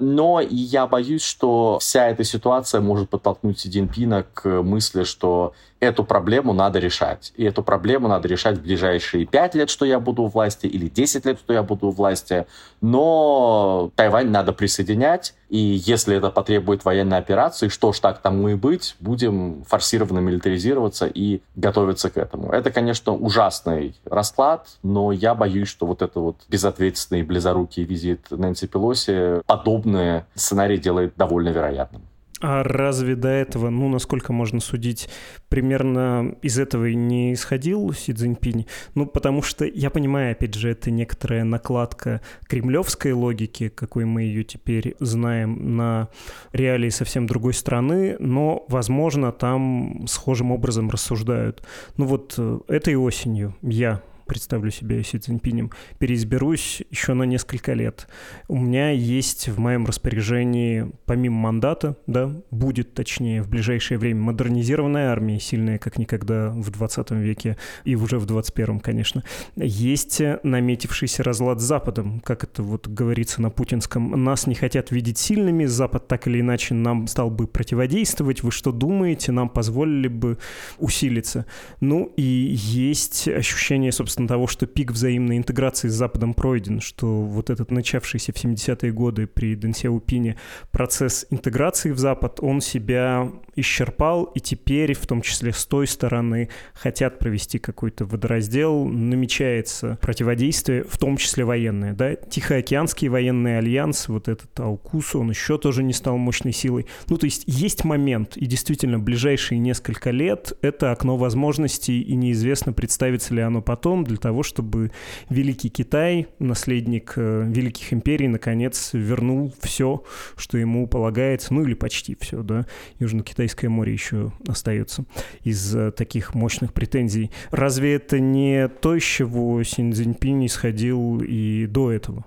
Но 0.00 0.40
я 0.40 0.86
боюсь, 0.86 1.22
что 1.22 1.78
вся 1.78 2.08
эта 2.08 2.24
ситуация 2.24 2.80
может 2.80 3.10
подтолкнуть 3.10 3.60
Си 3.60 3.68
Цзиньпина 3.68 4.24
к 4.32 4.62
мысли, 4.62 5.04
что 5.04 5.52
эту 5.78 6.04
проблему 6.04 6.54
надо 6.54 6.78
решать. 6.78 7.34
И 7.36 7.44
эту 7.44 7.62
проблему 7.62 8.08
надо 8.08 8.26
решать 8.26 8.56
в 8.56 8.62
ближайшие 8.62 9.26
5 9.26 9.54
лет, 9.56 9.68
что 9.68 9.84
я 9.84 10.00
буду 10.00 10.22
у 10.22 10.28
власти, 10.28 10.66
или 10.66 10.88
10 10.88 11.26
лет, 11.26 11.38
что 11.38 11.52
я 11.52 11.62
буду 11.62 11.88
у 11.88 11.90
власти. 11.90 12.46
Но 12.80 13.90
Тайвань 13.94 14.30
надо 14.30 14.54
присоединять, 14.54 15.34
и 15.50 15.82
если 15.84 16.16
это 16.16 16.30
потребует 16.30 16.84
военной 16.84 17.18
операции, 17.18 17.68
что 17.68 17.92
ж 17.92 17.98
так 17.98 18.20
тому 18.20 18.48
и 18.48 18.54
быть, 18.54 18.94
будем 19.00 19.64
форсированно 19.64 20.20
милитаризироваться 20.20 21.06
и 21.06 21.40
готовиться 21.56 22.08
к 22.08 22.16
этому. 22.16 22.52
Это, 22.52 22.70
конечно, 22.70 23.12
ужасный 23.12 23.96
расклад, 24.04 24.68
но 24.84 25.10
я 25.10 25.34
боюсь, 25.34 25.68
что 25.68 25.86
вот 25.86 26.02
это 26.02 26.20
вот 26.20 26.36
безответственный, 26.48 27.22
близорукий 27.22 27.82
визит 27.82 28.30
Нэнси 28.30 28.68
Пелоси 28.68 29.42
подобные 29.46 30.24
сценарии 30.34 30.76
делает 30.76 31.14
довольно 31.16 31.48
вероятным. 31.48 32.02
А 32.40 32.62
разве 32.62 33.16
до 33.16 33.28
этого, 33.28 33.68
ну, 33.68 33.88
насколько 33.88 34.32
можно 34.32 34.60
судить, 34.60 35.10
примерно 35.50 36.36
из 36.40 36.58
этого 36.58 36.86
и 36.86 36.94
не 36.94 37.34
исходил 37.34 37.92
Си 37.92 38.14
Цзиньпинь? 38.14 38.66
Ну, 38.94 39.06
потому 39.06 39.42
что, 39.42 39.66
я 39.66 39.90
понимаю, 39.90 40.32
опять 40.32 40.54
же, 40.54 40.70
это 40.70 40.90
некоторая 40.90 41.44
накладка 41.44 42.22
кремлевской 42.48 43.12
логики, 43.12 43.68
какой 43.68 44.06
мы 44.06 44.22
ее 44.22 44.44
теперь 44.44 44.96
знаем, 45.00 45.76
на 45.76 46.08
реалии 46.52 46.88
совсем 46.88 47.26
другой 47.26 47.52
страны, 47.52 48.16
но, 48.18 48.64
возможно, 48.68 49.32
там 49.32 50.06
схожим 50.06 50.50
образом 50.50 50.88
рассуждают. 50.88 51.62
Ну 51.98 52.06
вот 52.06 52.34
э, 52.38 52.60
этой 52.68 52.96
осенью 52.96 53.54
я 53.60 54.02
представлю 54.30 54.70
себя 54.70 55.02
Си 55.02 55.18
Цзиньпинем, 55.18 55.72
переизберусь 55.98 56.84
еще 56.88 57.14
на 57.14 57.24
несколько 57.24 57.72
лет. 57.72 58.06
У 58.46 58.56
меня 58.56 58.90
есть 58.90 59.48
в 59.48 59.58
моем 59.58 59.86
распоряжении, 59.86 60.88
помимо 61.04 61.40
мандата, 61.40 61.96
да, 62.06 62.30
будет, 62.52 62.94
точнее, 62.94 63.42
в 63.42 63.48
ближайшее 63.48 63.98
время 63.98 64.20
модернизированная 64.20 65.10
армия, 65.10 65.40
сильная 65.40 65.78
как 65.78 65.98
никогда 65.98 66.50
в 66.50 66.70
20 66.70 67.10
веке 67.10 67.56
и 67.84 67.96
уже 67.96 68.20
в 68.20 68.26
21, 68.26 68.78
конечно. 68.78 69.24
Есть 69.56 70.22
наметившийся 70.44 71.24
разлад 71.24 71.58
с 71.60 71.64
Западом, 71.64 72.20
как 72.20 72.44
это 72.44 72.62
вот 72.62 72.86
говорится 72.86 73.42
на 73.42 73.50
путинском. 73.50 74.22
Нас 74.22 74.46
не 74.46 74.54
хотят 74.54 74.92
видеть 74.92 75.18
сильными, 75.18 75.64
Запад 75.64 76.06
так 76.06 76.28
или 76.28 76.40
иначе 76.40 76.74
нам 76.74 77.08
стал 77.08 77.30
бы 77.30 77.48
противодействовать. 77.48 78.44
Вы 78.44 78.52
что 78.52 78.70
думаете, 78.70 79.32
нам 79.32 79.48
позволили 79.48 80.06
бы 80.06 80.38
усилиться? 80.78 81.46
Ну 81.80 82.12
и 82.16 82.22
есть 82.22 83.26
ощущение, 83.26 83.90
собственно, 83.90 84.19
собственно, 84.20 84.28
того, 84.28 84.46
что 84.46 84.66
пик 84.66 84.92
взаимной 84.92 85.38
интеграции 85.38 85.88
с 85.88 85.94
Западом 85.94 86.34
пройден, 86.34 86.80
что 86.80 87.22
вот 87.22 87.50
этот 87.50 87.70
начавшийся 87.70 88.32
в 88.32 88.36
70-е 88.36 88.92
годы 88.92 89.26
при 89.26 89.54
Дэн 89.54 89.74
Сяопине 89.74 90.36
процесс 90.72 91.26
интеграции 91.30 91.92
в 91.92 91.98
Запад, 91.98 92.38
он 92.40 92.60
себя 92.60 93.30
исчерпал, 93.56 94.24
и 94.24 94.40
теперь, 94.40 94.94
в 94.94 95.06
том 95.06 95.22
числе 95.22 95.52
с 95.52 95.66
той 95.66 95.86
стороны, 95.86 96.48
хотят 96.74 97.18
провести 97.18 97.58
какой-то 97.58 98.04
водораздел, 98.04 98.86
намечается 98.86 99.98
противодействие, 100.00 100.84
в 100.84 100.98
том 100.98 101.16
числе 101.16 101.44
военное, 101.44 101.92
да, 101.92 102.14
Тихоокеанский 102.14 103.08
военный 103.08 103.58
альянс, 103.58 104.08
вот 104.08 104.28
этот 104.28 104.58
Аукус, 104.60 105.14
он 105.14 105.30
еще 105.30 105.58
тоже 105.58 105.82
не 105.82 105.92
стал 105.92 106.16
мощной 106.16 106.52
силой. 106.52 106.86
Ну, 107.08 107.16
то 107.16 107.24
есть 107.24 107.44
есть 107.46 107.84
момент, 107.84 108.36
и 108.36 108.46
действительно, 108.46 108.98
ближайшие 108.98 109.58
несколько 109.58 110.10
лет 110.10 110.52
это 110.62 110.92
окно 110.92 111.16
возможностей, 111.16 112.00
и 112.00 112.14
неизвестно, 112.14 112.72
представится 112.72 113.34
ли 113.34 113.40
оно 113.40 113.62
потом, 113.62 114.04
для 114.10 114.18
того, 114.18 114.42
чтобы 114.42 114.90
Великий 115.28 115.70
Китай, 115.70 116.26
наследник 116.38 117.14
э, 117.16 117.44
великих 117.48 117.92
империй, 117.92 118.28
наконец 118.28 118.90
вернул 118.92 119.54
все, 119.60 120.02
что 120.36 120.58
ему 120.58 120.86
полагается, 120.86 121.54
ну 121.54 121.62
или 121.62 121.74
почти 121.74 122.16
все, 122.20 122.42
да. 122.42 122.66
Южно-Китайское 122.98 123.70
море 123.70 123.92
еще 123.92 124.32
остается 124.46 125.04
из 125.44 125.74
э, 125.74 125.92
таких 125.92 126.34
мощных 126.34 126.72
претензий. 126.72 127.30
Разве 127.50 127.94
это 127.94 128.20
не 128.20 128.68
то, 128.68 128.96
из 128.96 129.04
чего 129.04 129.62
Синь 129.62 129.92
Цзиньпинь 129.92 130.46
исходил 130.46 131.20
и 131.22 131.66
до 131.66 131.92
этого? 131.92 132.26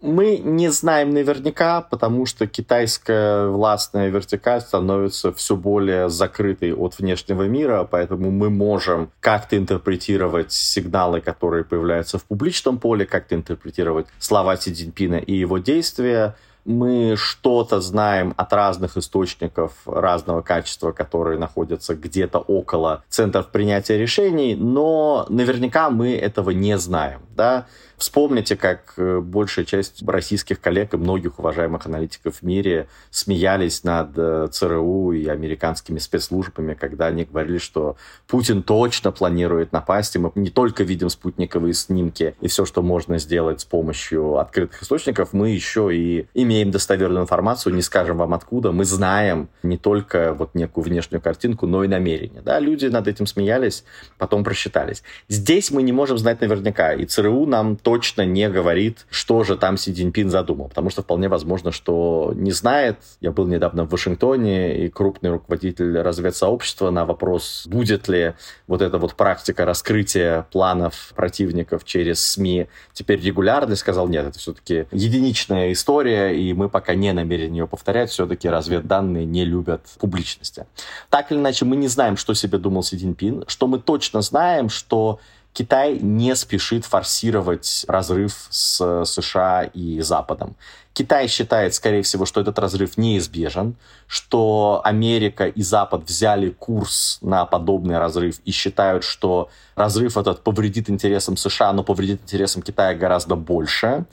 Мы 0.00 0.38
не 0.38 0.70
знаем 0.70 1.10
наверняка, 1.10 1.82
потому 1.82 2.24
что 2.24 2.46
китайская 2.46 3.48
властная 3.48 4.08
вертикаль 4.08 4.62
становится 4.62 5.30
все 5.32 5.56
более 5.56 6.08
закрытой 6.08 6.72
от 6.72 6.98
внешнего 6.98 7.42
мира, 7.42 7.86
поэтому 7.90 8.30
мы 8.30 8.48
можем 8.48 9.10
как-то 9.20 9.58
интерпретировать 9.58 10.52
сигналы, 10.52 11.20
которые 11.20 11.64
появляются 11.64 12.18
в 12.18 12.24
публичном 12.24 12.78
поле, 12.78 13.04
как-то 13.04 13.34
интерпретировать 13.34 14.06
слова 14.18 14.56
Си 14.56 14.72
Цзиньпина 14.72 15.16
и 15.16 15.34
его 15.34 15.58
действия, 15.58 16.34
мы 16.64 17.14
что-то 17.16 17.80
знаем 17.80 18.34
от 18.36 18.52
разных 18.52 18.96
источников 18.96 19.72
разного 19.86 20.42
качества, 20.42 20.92
которые 20.92 21.38
находятся 21.38 21.94
где-то 21.94 22.38
около 22.38 23.02
центров 23.08 23.48
принятия 23.48 23.98
решений, 23.98 24.54
но 24.54 25.26
наверняка 25.28 25.90
мы 25.90 26.14
этого 26.14 26.50
не 26.50 26.76
знаем. 26.78 27.20
Да? 27.34 27.66
Вспомните, 28.00 28.56
как 28.56 28.94
э, 28.96 29.20
большая 29.20 29.66
часть 29.66 30.02
российских 30.08 30.58
коллег 30.58 30.94
и 30.94 30.96
многих 30.96 31.38
уважаемых 31.38 31.84
аналитиков 31.84 32.36
в 32.36 32.42
мире 32.42 32.88
смеялись 33.10 33.84
над 33.84 34.12
э, 34.16 34.48
ЦРУ 34.50 35.12
и 35.12 35.26
американскими 35.26 35.98
спецслужбами, 35.98 36.72
когда 36.72 37.08
они 37.08 37.24
говорили, 37.24 37.58
что 37.58 37.96
Путин 38.26 38.62
точно 38.62 39.12
планирует 39.12 39.72
напасть, 39.72 40.16
и 40.16 40.18
мы 40.18 40.32
не 40.34 40.48
только 40.48 40.82
видим 40.82 41.10
спутниковые 41.10 41.74
снимки 41.74 42.34
и 42.40 42.48
все, 42.48 42.64
что 42.64 42.80
можно 42.80 43.18
сделать 43.18 43.60
с 43.60 43.64
помощью 43.66 44.38
открытых 44.38 44.82
источников, 44.82 45.34
мы 45.34 45.50
еще 45.50 45.94
и 45.94 46.26
имеем 46.32 46.70
достоверную 46.70 47.24
информацию, 47.24 47.74
не 47.74 47.82
скажем 47.82 48.16
вам 48.16 48.32
откуда, 48.32 48.72
мы 48.72 48.86
знаем 48.86 49.50
не 49.62 49.76
только 49.76 50.32
вот 50.32 50.54
некую 50.54 50.84
внешнюю 50.84 51.20
картинку, 51.20 51.66
но 51.66 51.84
и 51.84 51.88
намерение. 51.88 52.40
Да? 52.40 52.60
Люди 52.60 52.86
над 52.86 53.08
этим 53.08 53.26
смеялись, 53.26 53.84
потом 54.16 54.42
просчитались. 54.42 55.02
Здесь 55.28 55.70
мы 55.70 55.82
не 55.82 55.92
можем 55.92 56.16
знать 56.16 56.40
наверняка, 56.40 56.94
и 56.94 57.04
ЦРУ 57.04 57.44
нам 57.44 57.76
точно 57.90 58.24
не 58.24 58.48
говорит, 58.48 59.04
что 59.10 59.42
же 59.42 59.56
там 59.56 59.76
Си 59.76 59.92
Цзиньпин 59.92 60.30
задумал, 60.30 60.68
потому 60.68 60.90
что 60.90 61.02
вполне 61.02 61.28
возможно, 61.28 61.72
что 61.72 62.32
не 62.36 62.52
знает. 62.52 62.98
Я 63.20 63.32
был 63.32 63.48
недавно 63.48 63.82
в 63.82 63.90
Вашингтоне, 63.90 64.84
и 64.84 64.88
крупный 64.88 65.30
руководитель 65.30 65.98
разведсообщества 65.98 66.90
на 66.90 67.04
вопрос, 67.04 67.66
будет 67.66 68.06
ли 68.06 68.34
вот 68.68 68.80
эта 68.80 68.98
вот 68.98 69.14
практика 69.14 69.64
раскрытия 69.64 70.46
планов 70.52 71.12
противников 71.16 71.84
через 71.84 72.24
СМИ 72.24 72.68
теперь 72.92 73.20
регулярной, 73.20 73.76
сказал, 73.76 74.06
нет, 74.06 74.24
это 74.24 74.38
все-таки 74.38 74.86
единичная 74.92 75.72
история, 75.72 76.30
и 76.30 76.52
мы 76.52 76.68
пока 76.68 76.94
не 76.94 77.12
намерены 77.12 77.56
ее 77.56 77.66
повторять, 77.66 78.10
все-таки 78.10 78.48
разведданные 78.48 79.24
не 79.24 79.44
любят 79.44 79.82
публичности. 79.98 80.66
Так 81.08 81.32
или 81.32 81.40
иначе, 81.40 81.64
мы 81.64 81.74
не 81.74 81.88
знаем, 81.88 82.16
что 82.16 82.34
себе 82.34 82.58
думал 82.58 82.84
Си 82.84 82.96
Цзиньпин, 82.96 83.46
что 83.48 83.66
мы 83.66 83.80
точно 83.80 84.20
знаем, 84.20 84.68
что 84.68 85.18
Китай 85.52 85.98
не 85.98 86.36
спешит 86.36 86.84
форсировать 86.84 87.84
разрыв 87.88 88.46
с 88.50 89.04
США 89.04 89.64
и 89.64 90.00
Западом. 90.00 90.56
Китай 90.92 91.28
считает, 91.28 91.74
скорее 91.74 92.02
всего, 92.02 92.26
что 92.26 92.40
этот 92.40 92.58
разрыв 92.58 92.96
неизбежен, 92.96 93.76
что 94.06 94.80
Америка 94.84 95.46
и 95.46 95.62
Запад 95.62 96.04
взяли 96.04 96.50
курс 96.50 97.18
на 97.22 97.46
подобный 97.46 97.98
разрыв 97.98 98.40
и 98.44 98.50
считают, 98.50 99.04
что 99.04 99.50
разрыв 99.76 100.16
этот 100.16 100.42
повредит 100.42 100.90
интересам 100.90 101.36
США, 101.36 101.72
но 101.72 101.84
повредит 101.84 102.22
интересам 102.22 102.62
Китая 102.62 102.94
гораздо 102.94 103.36
больше. 103.36 104.04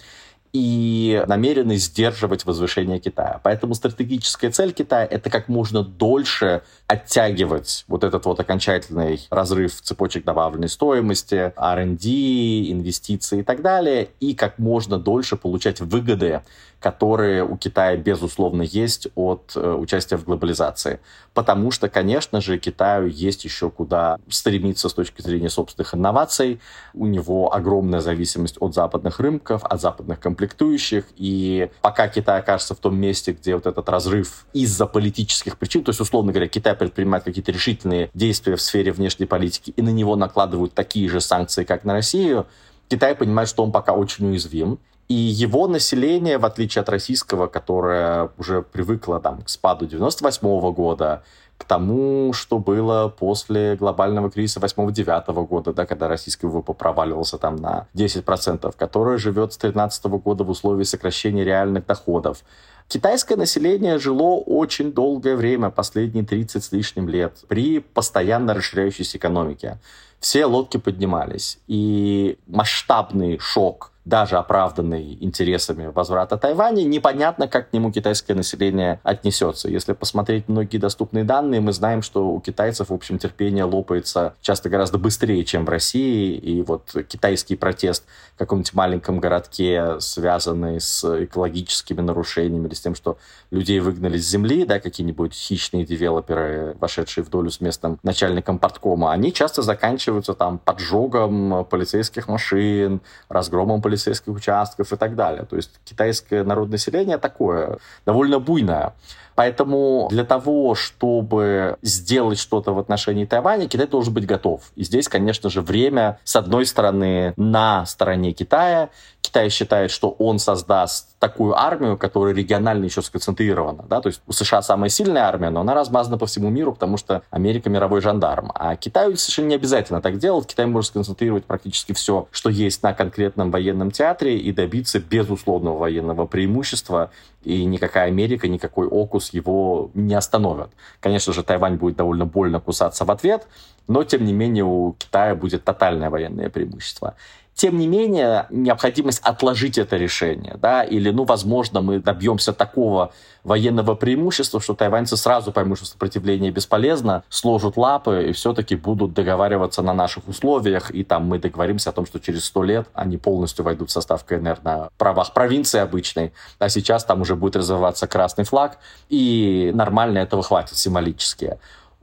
И 0.54 1.24
намерены 1.28 1.78
сдерживать 1.78 2.46
возвышение 2.46 3.00
Китая. 3.00 3.40
Поэтому 3.44 3.76
стратегическая 3.76 4.52
цель 4.52 4.74
Китая— 4.74 5.06
это 5.12 5.30
как 5.30 5.48
можно 5.48 5.84
дольше 5.84 6.62
оттягивать 6.88 7.86
вот 7.88 8.04
этот 8.04 8.26
вот 8.26 8.40
окончательный 8.40 9.28
разрыв 9.30 9.82
цепочек 9.82 10.24
добавленной 10.24 10.70
стоимости, 10.70 11.54
R&D, 11.56 12.72
инвестиции 12.72 13.40
и 13.40 13.44
так 13.44 13.62
далее, 13.62 14.10
и 14.20 14.34
как 14.34 14.58
можно 14.58 14.98
дольше 14.98 15.36
получать 15.36 15.80
выгоды 15.82 16.42
которые 16.80 17.44
у 17.44 17.58
Китая, 17.58 17.98
безусловно, 17.98 18.62
есть 18.62 19.08
от 19.16 19.54
э, 19.56 19.74
участия 19.74 20.16
в 20.18 20.26
глобализации. 20.26 21.00
Потому 21.34 21.72
что, 21.72 21.90
конечно 21.90 22.40
же, 22.40 22.60
Китаю 22.60 23.08
есть 23.08 23.46
еще 23.46 23.72
куда 23.72 24.18
стремиться 24.30 24.88
с 24.88 24.94
точки 24.94 25.22
зрения 25.22 25.50
собственных 25.50 25.96
инноваций. 25.96 26.60
У 26.94 27.08
него 27.08 27.54
огромная 27.54 28.00
зависимость 28.00 28.58
от 28.60 28.76
западных 28.76 29.20
рынков, 29.20 29.64
от 29.66 29.82
западных 29.82 30.20
комплектующих. 30.20 31.06
И 31.16 31.70
пока 31.82 32.08
Китай 32.10 32.40
окажется 32.40 32.76
в 32.76 32.80
том 32.80 32.96
месте, 32.96 33.32
где 33.32 33.56
вот 33.56 33.66
этот 33.66 33.90
разрыв 33.90 34.46
из-за 34.54 34.86
политических 34.86 35.58
причин, 35.58 35.84
то 35.84 35.90
есть, 35.90 36.00
условно 36.00 36.32
говоря, 36.32 36.48
Китай 36.48 36.76
предпринимает 36.76 37.24
какие-то 37.24 37.52
решительные 37.52 38.12
действия 38.14 38.56
в 38.56 38.62
сфере 38.62 38.92
внешней 38.92 39.26
политики, 39.26 39.74
и 39.76 39.82
на 39.82 39.90
него 39.90 40.16
накладывают 40.16 40.76
такие 40.76 41.10
же 41.10 41.22
санкции, 41.22 41.64
как 41.64 41.86
на 41.86 41.94
Россию, 41.94 42.46
Китай 42.88 43.16
понимает, 43.16 43.50
что 43.50 43.64
он 43.64 43.72
пока 43.72 43.94
очень 43.94 44.28
уязвим, 44.28 44.80
и 45.08 45.14
его 45.14 45.68
население, 45.68 46.38
в 46.38 46.46
отличие 46.46 46.82
от 46.82 46.90
российского, 46.90 47.48
которое 47.48 48.30
уже 48.38 48.62
привыкло 48.62 49.20
там, 49.20 49.42
к 49.42 49.50
спаду 49.50 49.86
98 49.86 50.60
-го 50.60 50.74
года, 50.74 51.24
к 51.58 51.64
тому, 51.64 52.34
что 52.34 52.60
было 52.60 53.08
после 53.08 53.76
глобального 53.76 54.30
кризиса 54.30 54.60
8-9 54.60 55.46
года, 55.48 55.74
да, 55.74 55.86
когда 55.86 56.08
российский 56.08 56.46
ВВП 56.46 56.74
проваливался 56.74 57.38
там 57.38 57.56
на 57.56 57.88
10%, 57.94 58.76
которое 58.78 59.18
живет 59.18 59.54
с 59.54 59.58
2013 59.58 60.20
года 60.20 60.44
в 60.44 60.50
условиях 60.50 60.88
сокращения 60.88 61.44
реальных 61.44 61.86
доходов. 61.86 62.44
Китайское 62.88 63.38
население 63.38 63.98
жило 63.98 64.38
очень 64.38 64.92
долгое 64.92 65.36
время, 65.36 65.70
последние 65.70 66.26
30 66.26 66.64
с 66.64 66.72
лишним 66.72 67.10
лет, 67.10 67.38
при 67.48 67.80
постоянно 67.80 68.54
расширяющейся 68.54 69.18
экономике. 69.18 69.80
Все 70.20 70.46
лодки 70.46 70.78
поднимались, 70.78 71.60
и 71.68 72.38
масштабный 72.46 73.40
шок– 73.40 73.92
даже 74.08 74.38
оправданный 74.38 75.18
интересами 75.20 75.88
возврата 75.88 76.38
Тайваня, 76.38 76.84
непонятно, 76.84 77.50
как 77.50 77.70
к 77.70 77.74
нему 77.74 77.92
китайское 77.92 78.38
население 78.38 79.02
отнесется. 79.04 79.68
Если 79.68 79.92
посмотреть 79.92 80.48
многие 80.48 80.78
доступные 80.78 81.26
данные, 81.26 81.60
мы 81.60 81.74
знаем, 81.74 82.02
что 82.02 82.30
у 82.30 82.40
китайцев, 82.40 82.90
в 82.90 82.94
общем, 82.94 83.20
терпение 83.20 83.66
лопается 83.66 84.34
часто 84.40 84.70
гораздо 84.70 84.98
быстрее, 84.98 85.44
чем 85.44 85.66
в 85.66 85.70
России. 85.70 86.36
И 86.38 86.62
вот 86.62 86.96
китайский 87.10 87.58
протест 87.58 88.06
в 88.36 88.40
каком-нибудь 88.40 88.74
маленьком 88.74 89.20
городке, 89.20 90.00
связанный 90.00 90.80
с 90.80 91.04
экологическими 91.26 92.00
нарушениями 92.00 92.68
или 92.68 92.76
с 92.76 92.80
тем, 92.80 92.96
что 92.96 93.18
людей 93.52 93.82
выгнали 93.82 94.18
с 94.18 94.30
земли, 94.30 94.64
да, 94.64 94.80
какие-нибудь 94.80 95.34
хищные 95.34 95.86
девелоперы, 95.86 96.78
вошедшие 96.80 97.26
в 97.26 97.30
долю 97.30 97.52
с 97.52 97.60
местным 97.60 98.00
начальником 98.04 98.58
порткома, 98.58 99.12
они 99.12 99.34
часто 99.34 99.64
заканчиваются 99.64 100.34
там 100.34 100.60
поджогом 100.60 101.66
полицейских 101.66 102.30
машин, 102.30 103.02
разгромом 103.28 103.82
полицейских 103.82 103.97
полицейских 103.98 104.34
участков 104.34 104.94
и 104.94 104.96
так 104.96 105.16
далее. 105.16 105.44
То 105.44 105.56
есть 105.56 105.72
китайское 105.84 106.44
народное 106.44 106.74
население 106.74 107.18
такое, 107.18 107.78
довольно 108.06 108.40
буйное. 108.40 108.94
Поэтому 109.36 110.08
для 110.10 110.24
того, 110.24 110.74
чтобы 110.74 111.78
сделать 111.84 112.40
что-то 112.40 112.74
в 112.74 112.80
отношении 112.80 113.26
Тайваня, 113.26 113.68
Китай 113.68 113.88
должен 113.88 114.14
быть 114.14 114.26
готов. 114.26 114.72
И 114.76 114.84
здесь, 114.84 115.08
конечно 115.08 115.50
же, 115.50 115.62
время, 115.62 116.18
с 116.24 116.36
одной 116.36 116.66
стороны, 116.66 117.34
на 117.38 117.86
стороне 117.86 118.32
Китая. 118.32 118.90
Китай 119.22 119.50
считает, 119.50 119.92
что 119.92 120.10
он 120.10 120.40
создаст 120.40 121.17
такую 121.20 121.58
армию, 121.58 121.98
которая 121.98 122.34
регионально 122.34 122.86
еще 122.86 123.02
сконцентрирована. 123.02 123.84
Да? 123.90 124.02
То 124.02 124.08
есть 124.08 124.22
у 124.28 124.32
США 124.32 124.62
самая 124.62 124.90
сильная 124.90 125.24
армия, 125.24 125.50
но 125.50 125.62
она 125.62 125.74
размазана 125.74 126.18
по 126.18 126.28
всему 126.28 126.50
миру, 126.50 126.74
потому 126.74 126.98
что 126.98 127.24
Америка 127.32 127.70
мировой 127.70 128.02
жандарм. 128.02 128.52
А 128.54 128.76
Китаю 128.76 129.16
совершенно 129.18 129.48
не 129.48 129.56
обязательно 129.56 130.02
так 130.02 130.20
делать. 130.20 130.48
Китай 130.48 130.68
может 130.68 130.90
сконцентрировать 130.90 131.46
практически 131.46 131.94
все, 131.94 132.28
что 132.32 132.50
есть 132.50 132.84
на 132.84 132.94
конкретном 132.94 133.50
военном 133.50 133.92
театре 133.92 134.38
и 134.38 134.52
добиться 134.52 135.00
безусловного 135.00 135.78
военного 135.78 136.28
преимущества. 136.28 137.10
И 137.44 137.66
никакая 137.66 138.08
Америка, 138.08 138.48
никакой 138.48 138.88
ОКУС 138.88 139.32
его 139.34 139.90
не 139.94 140.14
остановят. 140.14 140.70
Конечно 141.00 141.34
же, 141.34 141.44
Тайвань 141.44 141.78
будет 141.78 141.96
довольно 141.96 142.26
больно 142.26 142.60
кусаться 142.60 143.06
в 143.06 143.12
ответ, 143.12 143.48
но, 143.88 144.04
тем 144.04 144.26
не 144.26 144.34
менее, 144.34 144.66
у 144.66 144.94
Китая 144.94 145.34
будет 145.34 145.64
тотальное 145.64 146.10
военное 146.10 146.50
преимущество. 146.50 147.16
Тем 147.58 147.80
не 147.80 147.88
менее, 147.88 148.46
необходимость 148.52 149.20
отложить 149.24 149.80
это 149.80 149.98
решение, 149.98 150.58
да, 150.62 150.84
или, 150.84 151.10
ну, 151.10 151.24
возможно, 151.24 151.82
мы 151.82 151.98
добьемся 151.98 152.54
такого 152.54 153.12
военного 153.44 153.96
преимущества, 153.96 154.62
что 154.62 154.76
тайваньцы 154.76 155.18
сразу 155.18 155.52
поймут, 155.52 155.80
что 155.80 155.88
сопротивление 155.88 156.52
бесполезно, 156.52 157.24
сложат 157.30 157.76
лапы 157.76 158.28
и 158.30 158.32
все-таки 158.34 158.76
будут 158.76 159.14
договариваться 159.14 159.82
на 159.82 159.94
наших 159.94 160.28
условиях, 160.28 160.92
и 160.92 161.04
там 161.04 161.26
мы 161.26 161.40
договоримся 161.40 161.90
о 161.90 161.94
том, 161.94 162.06
что 162.06 162.20
через 162.20 162.46
сто 162.46 162.62
лет 162.62 162.88
они 162.94 163.18
полностью 163.18 163.66
войдут 163.66 163.90
в 163.90 163.92
состав 163.92 164.24
КНР 164.24 164.60
на 164.64 164.90
правах 165.00 165.34
провинции 165.34 165.80
обычной, 165.80 166.34
а 166.60 166.70
сейчас 166.70 167.06
там 167.06 167.22
уже 167.22 167.36
будет 167.36 167.56
развиваться 167.56 168.06
красный 168.06 168.44
флаг, 168.44 168.78
и 169.10 169.72
нормально 169.74 170.20
этого 170.20 170.44
хватит 170.44 170.78
символически. 170.78 171.58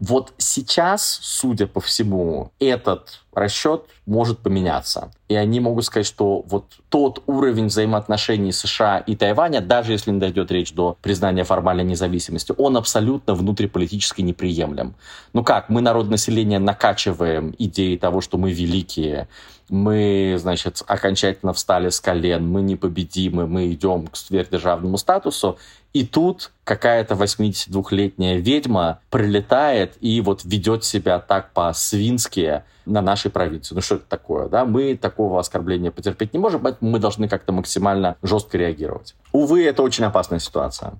Вот 0.06 0.34
сейчас, 0.36 1.18
судя 1.22 1.66
по 1.66 1.80
всему, 1.80 2.52
этот 2.60 3.20
расчет 3.32 3.86
может 4.04 4.38
поменяться. 4.38 5.10
И 5.28 5.34
они 5.34 5.60
могут 5.60 5.86
сказать, 5.86 6.06
что 6.06 6.42
вот 6.46 6.66
тот 6.90 7.22
уровень 7.26 7.68
взаимоотношений 7.68 8.52
США 8.52 8.98
и 8.98 9.16
Тайваня, 9.16 9.62
даже 9.62 9.92
если 9.92 10.10
не 10.10 10.20
дойдет 10.20 10.52
речь 10.52 10.74
до 10.74 10.98
признания 11.00 11.44
формальной 11.44 11.84
независимости, 11.84 12.52
он 12.58 12.76
абсолютно 12.76 13.34
внутриполитически 13.34 14.20
неприемлем. 14.20 14.94
Ну 15.32 15.42
как, 15.42 15.70
мы 15.70 15.80
народ 15.80 16.10
населения 16.10 16.58
накачиваем 16.58 17.54
идеи 17.58 17.96
того, 17.96 18.20
что 18.20 18.36
мы 18.36 18.52
великие, 18.52 19.26
мы, 19.68 20.36
значит, 20.38 20.82
окончательно 20.86 21.52
встали 21.52 21.88
с 21.88 22.00
колен, 22.00 22.46
мы 22.46 22.62
непобедимы, 22.62 23.46
мы 23.46 23.72
идем 23.72 24.06
к 24.06 24.16
сверхдержавному 24.16 24.98
статусу, 24.98 25.58
и 25.92 26.04
тут 26.04 26.50
какая-то 26.64 27.14
82-летняя 27.14 28.38
ведьма 28.38 29.00
прилетает 29.10 29.94
и 30.00 30.20
вот 30.20 30.44
ведет 30.44 30.84
себя 30.84 31.20
так 31.20 31.52
по-свински 31.52 32.64
на 32.84 33.00
нашей 33.00 33.30
провинции. 33.30 33.74
Ну 33.74 33.80
что 33.80 33.96
это 33.96 34.04
такое, 34.08 34.48
да? 34.48 34.64
Мы 34.64 34.96
такого 34.96 35.38
оскорбления 35.38 35.90
потерпеть 35.90 36.32
не 36.32 36.38
можем, 36.38 36.62
поэтому 36.62 36.90
мы 36.90 36.98
должны 36.98 37.28
как-то 37.28 37.52
максимально 37.52 38.16
жестко 38.22 38.58
реагировать. 38.58 39.14
Увы, 39.32 39.64
это 39.64 39.82
очень 39.82 40.04
опасная 40.04 40.40
ситуация. 40.40 40.94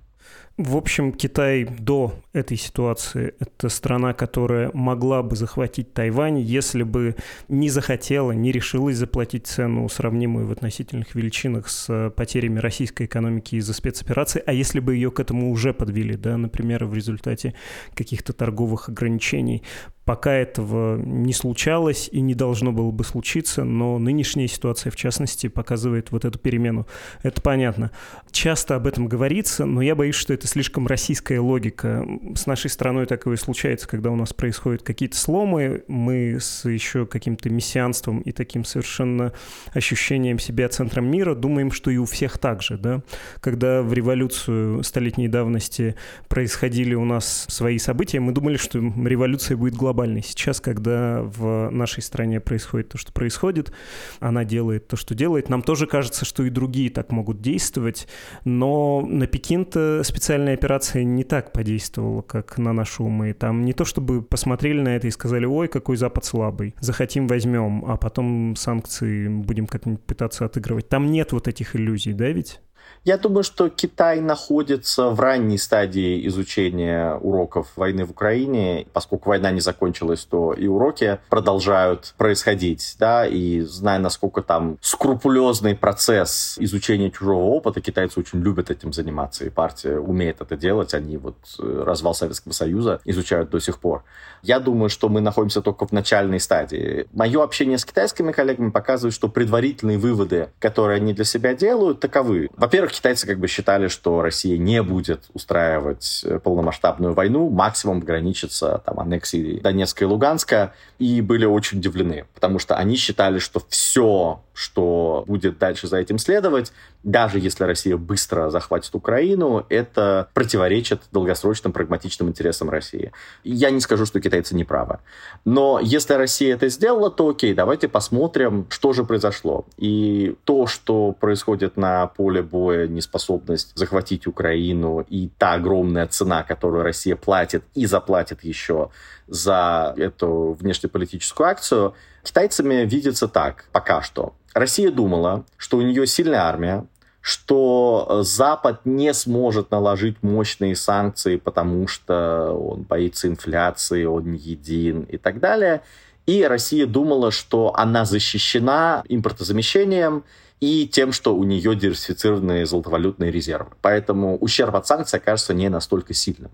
В 0.57 0.77
общем, 0.77 1.13
Китай 1.13 1.65
до 1.65 2.15
этой 2.33 2.57
ситуации– 2.57 3.35
это 3.41 3.69
страна, 3.69 4.13
которая 4.15 4.71
могла 4.73 5.25
бы 5.25 5.35
захватить 5.35 5.93
Тайвань, 5.93 6.39
если 6.39 6.85
бы 6.85 7.17
не 7.49 7.71
захотела, 7.71 8.31
не 8.31 8.53
решилась 8.53 8.97
заплатить 8.97 9.49
цену, 9.49 9.89
сравнимую 9.89 10.47
в 10.47 10.53
относительных 10.53 11.17
величинах 11.17 11.69
с 11.69 12.11
потерями 12.11 12.61
российской 12.61 13.07
экономики 13.07 13.57
из-за 13.57 13.73
спецоперации, 13.73 14.45
а 14.47 14.53
если 14.53 14.79
бы 14.79 14.95
ее 14.95 15.11
к 15.11 15.19
этому 15.19 15.51
уже 15.51 15.75
подвели, 15.75 16.15
да, 16.15 16.37
например, 16.37 16.85
в 16.85 16.95
результате 16.95 17.55
каких-то 17.93 18.33
торговых 18.33 18.89
ограничений. 18.89 19.65
Пока 20.05 20.35
этого 20.35 20.97
не 20.99 21.33
случалось 21.33 22.11
и 22.13 22.21
не 22.21 22.35
должно 22.35 22.73
было 22.73 22.91
бы 22.91 23.05
случиться, 23.05 23.65
но 23.65 23.99
нынешняя 23.99 24.47
ситуация, 24.47 24.91
в 24.91 24.97
частности, 24.97 25.47
показывает 25.49 26.13
вот 26.13 26.27
эту 26.27 26.39
перемену. 26.39 26.87
Это 27.23 27.41
понятно. 27.41 27.91
Часто 28.31 28.77
об 28.77 28.87
этом 28.87 29.07
говорится, 29.07 29.65
но 29.65 29.81
я 29.81 29.95
боюсь, 29.95 30.15
что 30.15 30.35
это 30.35 30.47
слишком 30.47 30.87
российская 30.87 31.41
логика. 31.41 32.07
С 32.35 32.47
нашей 32.47 32.69
страной 32.69 33.07
такое 33.07 33.37
случается, 33.37 33.89
когда 33.89 34.11
у 34.11 34.17
нас 34.17 34.35
происходят 34.35 34.83
какие-то 34.83 35.17
сломы, 35.17 35.85
мы 35.89 36.39
с 36.39 36.69
еще 36.69 37.07
каким-то 37.07 37.49
мессианством 37.49 38.21
и 38.21 38.33
таким 38.33 38.65
совершенно 38.65 39.33
ощущением 39.73 40.39
себя 40.39 40.69
центром 40.69 41.07
мира 41.07 41.35
думаем, 41.35 41.73
что 41.73 41.91
и 41.91 41.97
у 41.97 42.05
всех 42.05 42.37
так 42.37 42.61
же, 42.61 42.77
да? 42.77 43.03
Когда 43.41 43.83
в 43.83 43.93
революцию 43.95 44.83
столетней 44.83 45.29
давности 45.29 45.95
происходили 46.29 46.95
у 46.95 47.07
нас 47.07 47.47
свои 47.49 47.79
события, 47.79 48.21
мы 48.21 48.33
думали, 48.33 48.59
что 48.59 48.79
революция 48.79 49.57
будет 49.57 49.75
глобальной 49.75 49.94
глобальный. 49.95 50.23
Сейчас, 50.23 50.61
когда 50.61 51.23
в 51.23 51.71
нашей 51.71 52.03
стране 52.03 52.41
происходит 52.41 52.89
то, 52.89 52.99
что 52.99 53.13
происходит, 53.13 53.73
она 54.19 54.45
делает 54.45 54.89
то, 54.89 54.97
что 54.97 55.15
делает, 55.15 55.49
нам 55.49 55.63
тоже 55.63 55.87
кажется, 55.87 56.25
что 56.25 56.43
и 56.43 56.51
другие 56.51 56.91
так 56.91 57.13
могут 57.13 57.41
действовать, 57.41 58.09
но 58.45 59.01
на 59.01 59.27
Пекин-то 59.27 60.03
специальная 60.05 60.55
операция 60.55 61.05
не 61.05 61.23
так 61.23 61.53
подействовала, 61.53 62.23
как 62.23 62.59
на 62.59 62.73
наши 62.73 63.03
умы. 63.03 63.33
Там 63.33 63.65
не 63.65 63.73
то, 63.73 63.85
чтобы 63.85 64.23
посмотрели 64.23 64.81
на 64.81 64.97
это 64.97 65.07
и 65.07 65.11
сказали, 65.11 65.47
ой, 65.47 65.69
какой 65.69 65.97
Запад 65.97 66.25
слабый, 66.25 66.75
захотим 66.81 67.29
возьмем, 67.29 67.85
а 67.87 67.97
потом 67.97 68.57
санкции 68.57 69.29
будем 69.29 69.67
как-нибудь 69.67 70.03
пытаться 70.03 70.45
отыгрывать. 70.45 70.89
Там 70.89 71.11
нет 71.11 71.33
вот 71.33 71.47
этих 71.47 71.77
иллюзий, 71.77 72.13
да 72.13 72.29
ведь? 72.31 72.61
Я 73.05 73.19
думаю, 73.19 73.45
что 73.45 73.69
Китай 73.69 74.21
находится 74.21 75.11
в 75.11 75.21
ранней 75.21 75.59
стадии 75.59 76.27
изучения 76.27 77.17
уроков 77.17 77.69
войны 77.77 78.07
в 78.07 78.13
Украине. 78.13 78.87
Поскольку 78.95 79.29
война 79.29 79.51
не 79.51 79.61
закончилась, 79.61 80.25
то 80.25 80.55
и 80.55 80.67
уроки 80.67 81.19
продолжают 81.29 82.15
происходить. 82.17 82.97
Да? 82.99 83.27
И 83.27 83.61
зная, 83.61 83.99
насколько 83.99 84.41
там 84.41 84.79
скрупулезный 84.81 85.75
процесс 85.75 86.57
изучения 86.59 87.11
чужого 87.11 87.45
опыта, 87.45 87.83
китайцы 87.83 88.21
очень 88.21 88.41
любят 88.41 88.71
этим 88.71 88.95
заниматься. 88.95 89.45
И 89.45 89.51
партия 89.51 89.99
умеет 89.99 90.41
это 90.41 90.57
делать. 90.57 90.95
Они 90.95 91.19
вот 91.19 91.37
э, 91.59 91.83
развал 91.85 92.15
Советского 92.15 92.53
Союза 92.53 93.03
изучают 93.05 93.51
до 93.51 93.61
сих 93.61 93.81
пор. 93.81 94.03
Я 94.43 94.61
думаю, 94.61 94.89
что 94.89 95.11
мы 95.11 95.21
находимся 95.21 95.61
только 95.61 95.87
в 95.87 95.93
начальной 95.93 96.41
стадии. 96.41 97.07
Мое 97.13 97.43
общение 97.43 97.77
с 97.77 97.85
китайскими 97.85 98.33
коллегами 98.33 98.71
показывает, 98.71 99.15
что 99.15 99.29
предварительные 99.29 99.99
выводы, 99.99 100.49
которые 100.59 100.97
они 100.97 101.13
для 101.13 101.25
себя 101.25 101.55
делают, 101.55 102.01
таковы. 102.01 102.49
Во-первых, 102.57 102.94
китайцы 102.95 103.27
как 103.27 103.39
бы 103.39 103.49
считали, 103.49 103.89
что 103.89 104.23
Россия 104.23 104.57
не 104.57 104.83
будет 104.83 105.25
устраивать 105.35 106.23
э, 106.25 106.39
полномасштабную 106.39 107.13
войну, 107.13 107.51
максимум 107.51 107.99
ограничится 107.99 108.83
там 108.87 109.01
аннексией 109.01 109.61
Донецка 109.61 110.05
и 110.05 110.07
Луганска, 110.07 110.73
и 110.99 111.21
были 111.21 111.45
очень 111.45 111.79
удивлены, 111.79 112.27
потому 112.35 112.59
что 112.59 112.77
они 112.77 112.97
считали, 112.97 113.39
что 113.39 113.63
все, 113.69 114.43
что 114.55 115.25
будет 115.27 115.59
дальше 115.59 115.89
за 115.89 115.99
этим 115.99 116.19
следовать, 116.19 116.73
даже 117.03 117.39
если 117.39 117.65
Россия 117.65 117.97
быстро 117.97 118.49
захватит 118.51 118.95
Украину, 118.95 119.67
это 119.69 120.29
противоречит 120.33 121.03
долгосрочным 121.13 121.73
прагматичным 121.73 122.29
интересам 122.29 122.71
России. 122.71 123.13
Я 123.43 123.71
не 123.71 123.81
скажу, 123.81 124.07
что 124.07 124.21
китайцы 124.21 124.55
не 124.55 124.65
правы. 124.65 125.01
Но 125.45 125.81
если 125.83 126.15
Россия 126.15 126.55
это 126.55 126.69
сделала, 126.69 127.11
то 127.11 127.29
окей, 127.29 127.53
давайте 127.53 127.89
посмотрим, 127.89 128.67
что 128.71 128.93
же 128.93 129.05
произошло. 129.05 129.67
И 129.77 130.37
то, 130.45 130.67
что 130.67 131.13
происходит 131.13 131.77
на 131.77 132.07
поле 132.07 132.43
боя, 132.43 132.84
неспособность 132.89 133.73
захватить 133.75 134.27
Украину 134.27 135.05
и 135.09 135.29
та 135.39 135.55
огромная 135.55 136.07
цена, 136.07 136.43
которую 136.43 136.83
Россия 136.83 137.17
платит 137.17 137.65
и 137.75 137.87
заплатит 137.87 138.45
еще 138.45 138.91
за 139.27 139.95
эту 139.97 140.57
внешнеполитическую 140.61 141.49
акцию, 141.49 141.95
китайцами 142.23 142.85
видится 142.85 143.29
так 143.29 143.67
пока 143.73 144.03
что. 144.03 144.35
Россия 144.55 144.91
думала, 144.91 145.45
что 145.57 145.79
у 145.79 145.83
нее 145.83 146.07
сильная 146.07 146.43
армия, 146.43 146.87
что 147.21 148.21
Запад 148.23 148.81
не 148.85 149.15
сможет 149.15 149.71
наложить 149.71 150.23
мощные 150.23 150.77
санкции, 150.77 151.37
потому 151.37 151.89
что 151.89 152.53
он 152.53 152.83
боится 152.83 153.29
инфляции, 153.29 154.05
он 154.05 154.33
не 154.33 154.39
един 154.39 155.05
и 155.05 155.17
так 155.17 155.41
далее. 155.41 155.83
И 156.27 156.45
Россия 156.45 156.87
думала, 156.87 157.31
что 157.31 157.75
она 157.75 158.05
защищена 158.05 159.05
импортозамещением 159.09 160.25
и 160.65 160.89
тем, 160.89 161.13
что 161.13 161.37
у 161.37 161.45
нее 161.45 161.77
диверсифицированные 161.77 162.65
золотовалютные 162.65 163.31
резервы. 163.31 163.73
Поэтому 163.83 164.39
ущерб 164.39 164.75
от 164.77 164.87
санкций 164.87 165.19
окажется 165.19 165.53
не 165.53 165.69
настолько 165.69 166.15
сильным. 166.15 166.53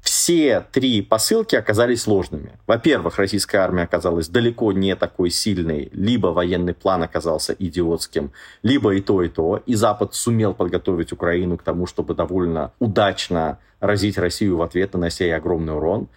Все 0.00 0.64
три 0.70 1.02
посылки 1.02 1.56
оказались 1.56 2.02
сложными. 2.02 2.52
Во-первых, 2.68 3.18
российская 3.18 3.58
армия 3.58 3.82
оказалась 3.82 4.28
далеко 4.28 4.72
не 4.72 4.94
такой 4.94 5.30
сильной, 5.30 5.88
либо 5.92 6.28
военный 6.28 6.72
план 6.72 7.02
оказался 7.02 7.52
идиотским, 7.58 8.30
либо 8.62 8.94
и 8.94 9.00
то, 9.00 9.24
и 9.24 9.28
то. 9.28 9.60
И 9.66 9.74
Запад 9.74 10.14
сумел 10.14 10.54
подготовить 10.54 11.10
Украину 11.10 11.58
к 11.58 11.64
тому, 11.64 11.86
чтобы 11.86 12.14
довольно 12.14 12.72
удачно 12.78 13.58
разить 13.80 14.18
Россию 14.18 14.58
в 14.58 14.62
ответ, 14.62 14.92
нанося 14.92 15.24
ей 15.24 15.34
огромный 15.34 15.74
урон. 15.74 16.08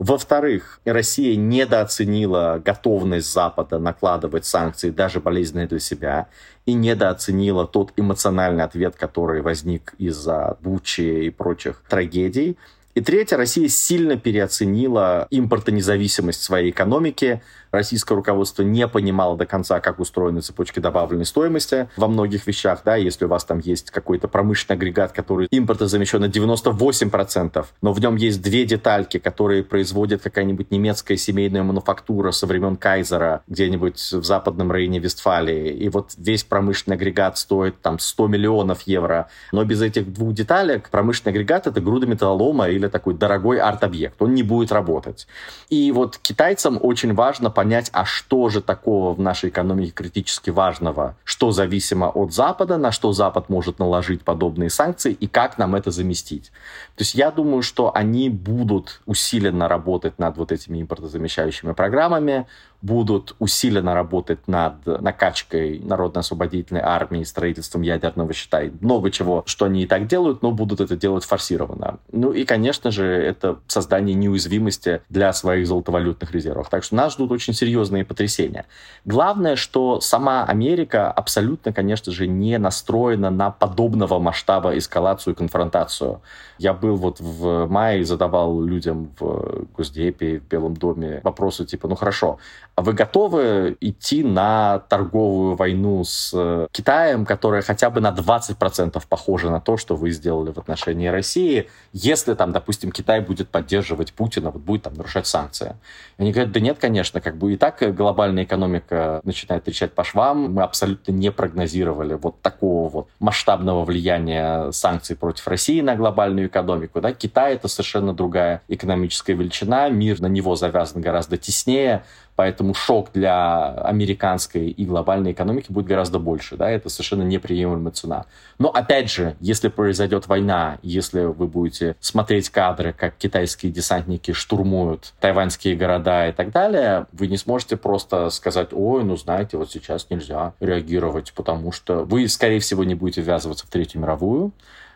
Во-вторых, 0.00 0.80
Россия 0.86 1.36
недооценила 1.36 2.60
готовность 2.64 3.30
Запада 3.30 3.78
накладывать 3.78 4.46
санкции, 4.46 4.88
даже 4.88 5.20
болезненные 5.20 5.66
для 5.66 5.78
себя, 5.78 6.28
и 6.64 6.72
недооценила 6.72 7.66
тот 7.66 7.92
эмоциональный 7.98 8.64
ответ, 8.64 8.96
который 8.96 9.42
возник 9.42 9.92
из-за 9.98 10.56
Бучи 10.62 11.26
и 11.26 11.28
прочих 11.28 11.82
трагедий. 11.86 12.56
И 12.94 13.02
третье, 13.02 13.36
Россия 13.36 13.68
сильно 13.68 14.16
переоценила 14.16 15.26
импортонезависимость 15.28 16.42
своей 16.42 16.70
экономики, 16.70 17.42
российское 17.70 18.14
руководство 18.14 18.62
не 18.62 18.86
понимало 18.88 19.36
до 19.36 19.46
конца, 19.46 19.80
как 19.80 20.00
устроены 20.00 20.40
цепочки 20.40 20.80
добавленной 20.80 21.26
стоимости 21.26 21.88
во 21.96 22.08
многих 22.08 22.46
вещах, 22.46 22.82
да, 22.84 22.96
если 22.96 23.24
у 23.24 23.28
вас 23.28 23.44
там 23.44 23.58
есть 23.58 23.90
какой-то 23.90 24.28
промышленный 24.28 24.76
агрегат, 24.76 25.12
который 25.12 25.48
импортозамещен 25.50 26.20
на 26.20 26.26
98%, 26.26 27.66
но 27.82 27.92
в 27.92 28.00
нем 28.00 28.16
есть 28.16 28.42
две 28.42 28.64
детальки, 28.64 29.18
которые 29.18 29.62
производит 29.62 30.22
какая-нибудь 30.22 30.70
немецкая 30.70 31.16
семейная 31.16 31.62
мануфактура 31.62 32.30
со 32.30 32.46
времен 32.46 32.76
Кайзера 32.76 33.42
где-нибудь 33.48 33.98
в 33.98 34.24
западном 34.24 34.70
районе 34.72 34.98
Вестфалии, 34.98 35.70
и 35.72 35.88
вот 35.88 36.12
весь 36.16 36.44
промышленный 36.44 36.96
агрегат 36.96 37.38
стоит 37.38 37.80
там 37.80 37.98
100 37.98 38.26
миллионов 38.28 38.82
евро, 38.82 39.28
но 39.52 39.64
без 39.64 39.82
этих 39.82 40.12
двух 40.12 40.32
деталек 40.34 40.88
промышленный 40.90 41.32
агрегат— 41.32 41.66
это 41.68 41.80
груда 41.80 42.06
металлолома 42.06 42.68
или 42.68 42.88
такой 42.88 43.14
дорогой 43.14 43.58
арт-объект, 43.58 44.20
он 44.20 44.34
не 44.34 44.42
будет 44.42 44.72
работать. 44.72 45.26
И 45.68 45.92
вот 45.92 46.18
китайцам 46.18 46.78
очень 46.80 47.14
важно 47.14 47.50
понять, 47.60 47.90
а 47.92 48.06
что 48.06 48.48
же 48.48 48.62
такого 48.62 49.12
в 49.12 49.20
нашей 49.20 49.50
экономике 49.50 49.90
критически 49.90 50.48
важного, 50.48 51.14
что 51.24 51.50
зависимо 51.50 52.06
от 52.06 52.32
Запада, 52.32 52.78
на 52.78 52.90
что 52.90 53.12
Запад 53.12 53.50
может 53.50 53.78
наложить 53.78 54.22
подобные 54.22 54.70
санкции 54.70 55.12
и 55.12 55.26
как 55.26 55.58
нам 55.58 55.74
это 55.74 55.90
заместить. 55.90 56.52
То 56.96 57.02
есть 57.02 57.14
я 57.14 57.30
думаю, 57.30 57.60
что 57.60 57.94
они 57.94 58.30
будут 58.30 59.02
усиленно 59.04 59.68
работать 59.68 60.18
над 60.18 60.38
вот 60.38 60.52
этими 60.52 60.80
импортозамещающими 60.80 61.72
программами, 61.72 62.46
будут 62.82 63.36
усиленно 63.38 63.94
работать 63.94 64.48
над 64.48 64.86
накачкой 64.86 65.80
народно-освободительной 65.80 66.80
армии, 66.82 67.24
строительством 67.24 67.82
ядерного 67.82 68.32
щита 68.32 68.62
и 68.62 68.70
много 68.80 69.10
чего, 69.10 69.42
что 69.46 69.66
они 69.66 69.82
и 69.82 69.86
так 69.86 70.06
делают, 70.06 70.42
но 70.42 70.50
будут 70.50 70.80
это 70.80 70.96
делать 70.96 71.24
форсированно. 71.24 71.98
Ну 72.12 72.32
и, 72.32 72.44
конечно 72.44 72.90
же, 72.90 73.04
это 73.04 73.58
создание 73.66 74.14
неуязвимости 74.14 75.02
для 75.08 75.32
своих 75.32 75.66
золотовалютных 75.66 76.32
резервов. 76.32 76.68
Так 76.70 76.84
что 76.84 76.94
нас 76.94 77.14
ждут 77.14 77.32
очень 77.32 77.52
серьезные 77.52 78.04
потрясения. 78.04 78.66
Главное, 79.04 79.56
что 79.56 80.00
сама 80.00 80.44
Америка 80.44 81.10
абсолютно, 81.10 81.72
конечно 81.72 82.12
же, 82.12 82.26
не 82.26 82.58
настроена 82.58 83.30
на 83.30 83.50
подобного 83.50 84.18
масштаба 84.18 84.76
эскалацию 84.76 85.34
и 85.34 85.36
конфронтацию. 85.36 86.22
Я 86.58 86.72
был 86.72 86.96
вот 86.96 87.20
в 87.20 87.66
мае 87.66 88.00
и 88.00 88.04
задавал 88.04 88.62
людям 88.62 89.10
в 89.18 89.66
Госдепе, 89.76 90.40
в 90.40 90.48
Белом 90.48 90.76
доме 90.76 91.20
вопросы 91.22 91.64
типа, 91.64 91.88
ну 91.88 91.94
хорошо, 91.94 92.38
вы 92.76 92.92
готовы 92.92 93.76
идти 93.80 94.22
на 94.22 94.80
торговую 94.88 95.56
войну 95.56 96.04
с 96.04 96.32
э, 96.34 96.66
Китаем, 96.72 97.26
которая 97.26 97.62
хотя 97.62 97.90
бы 97.90 98.00
на 98.00 98.10
20% 98.10 99.02
похожа 99.08 99.50
на 99.50 99.60
то, 99.60 99.76
что 99.76 99.96
вы 99.96 100.10
сделали 100.10 100.52
в 100.52 100.58
отношении 100.58 101.08
России, 101.08 101.68
если 101.92 102.34
там, 102.34 102.52
допустим, 102.52 102.90
Китай 102.90 103.20
будет 103.20 103.48
поддерживать 103.48 104.12
Путина, 104.12 104.50
вот 104.50 104.62
будет 104.62 104.82
там 104.82 104.94
нарушать 104.94 105.26
санкции? 105.26 105.76
И 106.18 106.22
они 106.22 106.32
говорят, 106.32 106.52
да 106.52 106.60
нет, 106.60 106.78
конечно, 106.78 107.20
как 107.20 107.36
бы 107.36 107.52
и 107.52 107.56
так 107.56 107.94
глобальная 107.94 108.44
экономика 108.44 109.20
начинает 109.24 109.64
трещать 109.64 109.92
по 109.92 110.04
швам. 110.04 110.52
Мы 110.52 110.62
абсолютно 110.62 111.12
не 111.12 111.30
прогнозировали 111.30 112.14
вот 112.14 112.40
такого 112.40 112.88
вот 112.88 113.08
масштабного 113.18 113.84
влияния 113.84 114.70
санкций 114.72 115.16
против 115.16 115.46
России 115.48 115.80
на 115.80 115.96
глобальную 115.96 116.46
экономику. 116.46 117.00
Да? 117.00 117.12
Китай— 117.12 117.54
это 117.54 117.68
совершенно 117.68 118.14
другая 118.14 118.62
экономическая 118.68 119.34
величина, 119.34 119.88
мир 119.88 120.20
на 120.20 120.26
него 120.26 120.56
завязан 120.56 121.00
гораздо 121.00 121.36
теснее, 121.36 122.04
Поэтому 122.40 122.72
шок 122.72 123.10
для 123.12 123.66
американской 123.66 124.70
и 124.70 124.86
глобальной 124.86 125.32
экономики 125.32 125.70
будет 125.70 125.84
гораздо 125.84 126.18
больше. 126.18 126.56
Да? 126.56 126.70
Это 126.70 126.88
совершенно 126.88 127.22
неприемлемая 127.22 127.92
цена. 127.92 128.24
Но 128.58 128.70
опять 128.70 129.10
же, 129.10 129.36
если 129.40 129.68
произойдет 129.68 130.26
война, 130.26 130.78
если 130.80 131.24
вы 131.24 131.46
будете 131.46 131.96
смотреть 132.00 132.48
кадры, 132.48 132.94
как 132.94 133.14
китайские 133.16 133.70
десантники 133.70 134.32
штурмуют 134.32 135.12
тайваньские 135.20 135.76
города 135.76 136.30
и 136.30 136.32
так 136.32 136.50
далее, 136.50 137.04
вы 137.12 137.26
не 137.26 137.36
сможете 137.36 137.76
просто 137.76 138.30
сказать, 138.30 138.68
ой, 138.72 139.04
ну 139.04 139.18
знаете, 139.18 139.58
вот 139.58 139.70
сейчас 139.70 140.06
нельзя 140.08 140.54
реагировать, 140.60 141.34
потому 141.34 141.72
что 141.72 142.04
вы, 142.06 142.26
скорее 142.26 142.60
всего, 142.60 142.84
не 142.84 142.94
будете 142.94 143.20
ввязываться 143.20 143.66
в 143.66 143.68
Третью 143.68 144.00
мировую, 144.00 144.52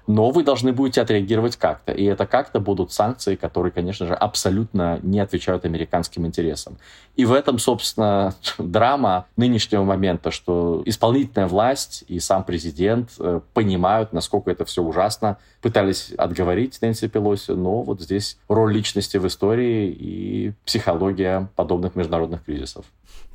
но 0.07 0.31
вы 0.31 0.45
должны 0.45 0.73
будете 0.73 1.01
отреагировать 1.01 1.57
как-то. 1.57 1.93
И 1.93 2.05
это 2.05 2.27
как-то 2.27 2.61
будут 2.61 2.93
санкции, 2.93 3.37
которые, 3.37 3.73
конечно 3.73 4.07
же, 4.07 4.15
абсолютно 4.15 4.99
не 5.03 5.21
отвечают 5.21 5.65
американским 5.65 6.27
интересам. 6.27 6.77
И 7.17 7.25
в 7.25 7.33
этом, 7.33 7.59
собственно, 7.59 8.35
драма 8.59 9.27
нынешнего 9.37 9.85
момента, 9.85 10.31
что 10.31 10.83
исполнительная 10.85 11.49
власть 11.49 12.05
и 12.09 12.19
сам 12.21 12.45
президент 12.45 13.11
э, 13.19 13.41
понимают, 13.55 14.13
насколько 14.13 14.51
это 14.51 14.65
все 14.65 14.83
ужасно, 14.83 15.39
пытались 15.63 16.13
отговорить 16.19 16.81
Нэнси 16.83 17.09
Пелоси, 17.09 17.53
но 17.53 17.83
вот 17.83 18.01
здесь 18.01 18.37
роль 18.49 18.75
личности 18.75 19.17
в 19.17 19.27
истории 19.27 19.89
и 19.89 20.53
психология 20.65 21.49
подобных 21.57 21.95
международных 21.95 22.45
кризисов. 22.45 22.85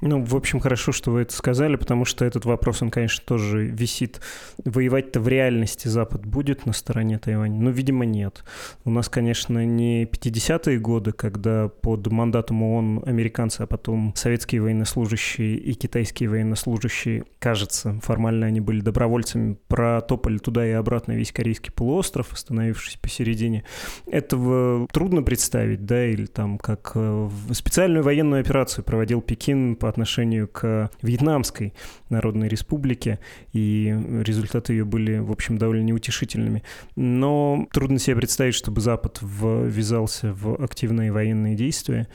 Ну, 0.02 0.24
в 0.24 0.36
общем, 0.36 0.60
хорошо, 0.60 0.92
что 0.92 1.12
вы 1.12 1.22
это 1.22 1.34
сказали, 1.34 1.76
потому 1.76 2.06
что 2.06 2.24
этот 2.24 2.46
вопрос, 2.46 2.82
он, 2.82 2.90
конечно, 2.90 3.24
тоже 3.26 3.66
висит. 3.66 4.22
Воевать-то 4.64 5.20
в 5.20 5.28
реальности 5.28 5.90
Запад 5.90 6.26
будет 6.26 6.66
на 6.66 6.72
стороне 6.72 7.20
Тайваня? 7.20 7.60
Ну, 7.60 7.70
видимо, 7.70 8.06
нет. 8.06 8.44
У 8.86 8.92
нас, 8.92 9.10
конечно, 9.10 9.66
не 9.66 10.06
50-е 10.06 10.80
годы, 10.80 11.12
когда 11.12 11.68
под 11.68 12.08
мандатом 12.08 12.64
ООН 12.64 13.04
американцы, 13.06 13.62
а 13.62 13.68
потом 13.68 14.14
советские 14.16 14.62
военнослужащие 14.62 15.58
и 15.58 15.74
китайские 15.74 16.30
военнослужащие, 16.30 17.26
кажется, 17.40 18.00
формально 18.02 18.46
они 18.46 18.62
были 18.62 18.80
добровольцами, 18.80 19.58
протопали 19.68 20.38
туда 20.38 20.66
и 20.66 20.72
обратно 20.72 21.12
весь 21.12 21.34
Корейский 21.34 21.74
полуостров, 21.74 22.32
остановившись 22.32 22.96
посередине. 22.96 23.66
Этого 24.08 24.88
трудно 24.94 25.24
представить, 25.24 25.86
да, 25.86 26.06
или 26.06 26.26
там 26.26 26.58
как 26.58 26.94
э, 26.96 27.30
специальную 27.52 28.04
военную 28.04 28.42
операцию 28.42 28.86
проводил 28.86 29.22
Пекин 29.22 29.69
по 29.76 29.90
отношению 29.90 30.48
к 30.48 30.90
Вьетнамской 31.02 31.74
Народной 32.10 32.48
Республике, 32.48 33.20
и 33.54 33.96
результаты 34.24 34.74
ее 34.74 34.86
были, 34.86 35.18
в 35.20 35.32
общем, 35.32 35.58
довольно 35.58 35.84
неутешительными. 35.84 36.64
Но 36.96 37.68
трудно 37.72 38.00
себе 38.00 38.16
представить, 38.16 38.56
чтобы 38.56 38.82
Запад 38.82 39.20
ввязался 39.22 40.34
в 40.34 40.62
активные 40.64 41.12
военные 41.12 41.56
действия. 41.56 42.08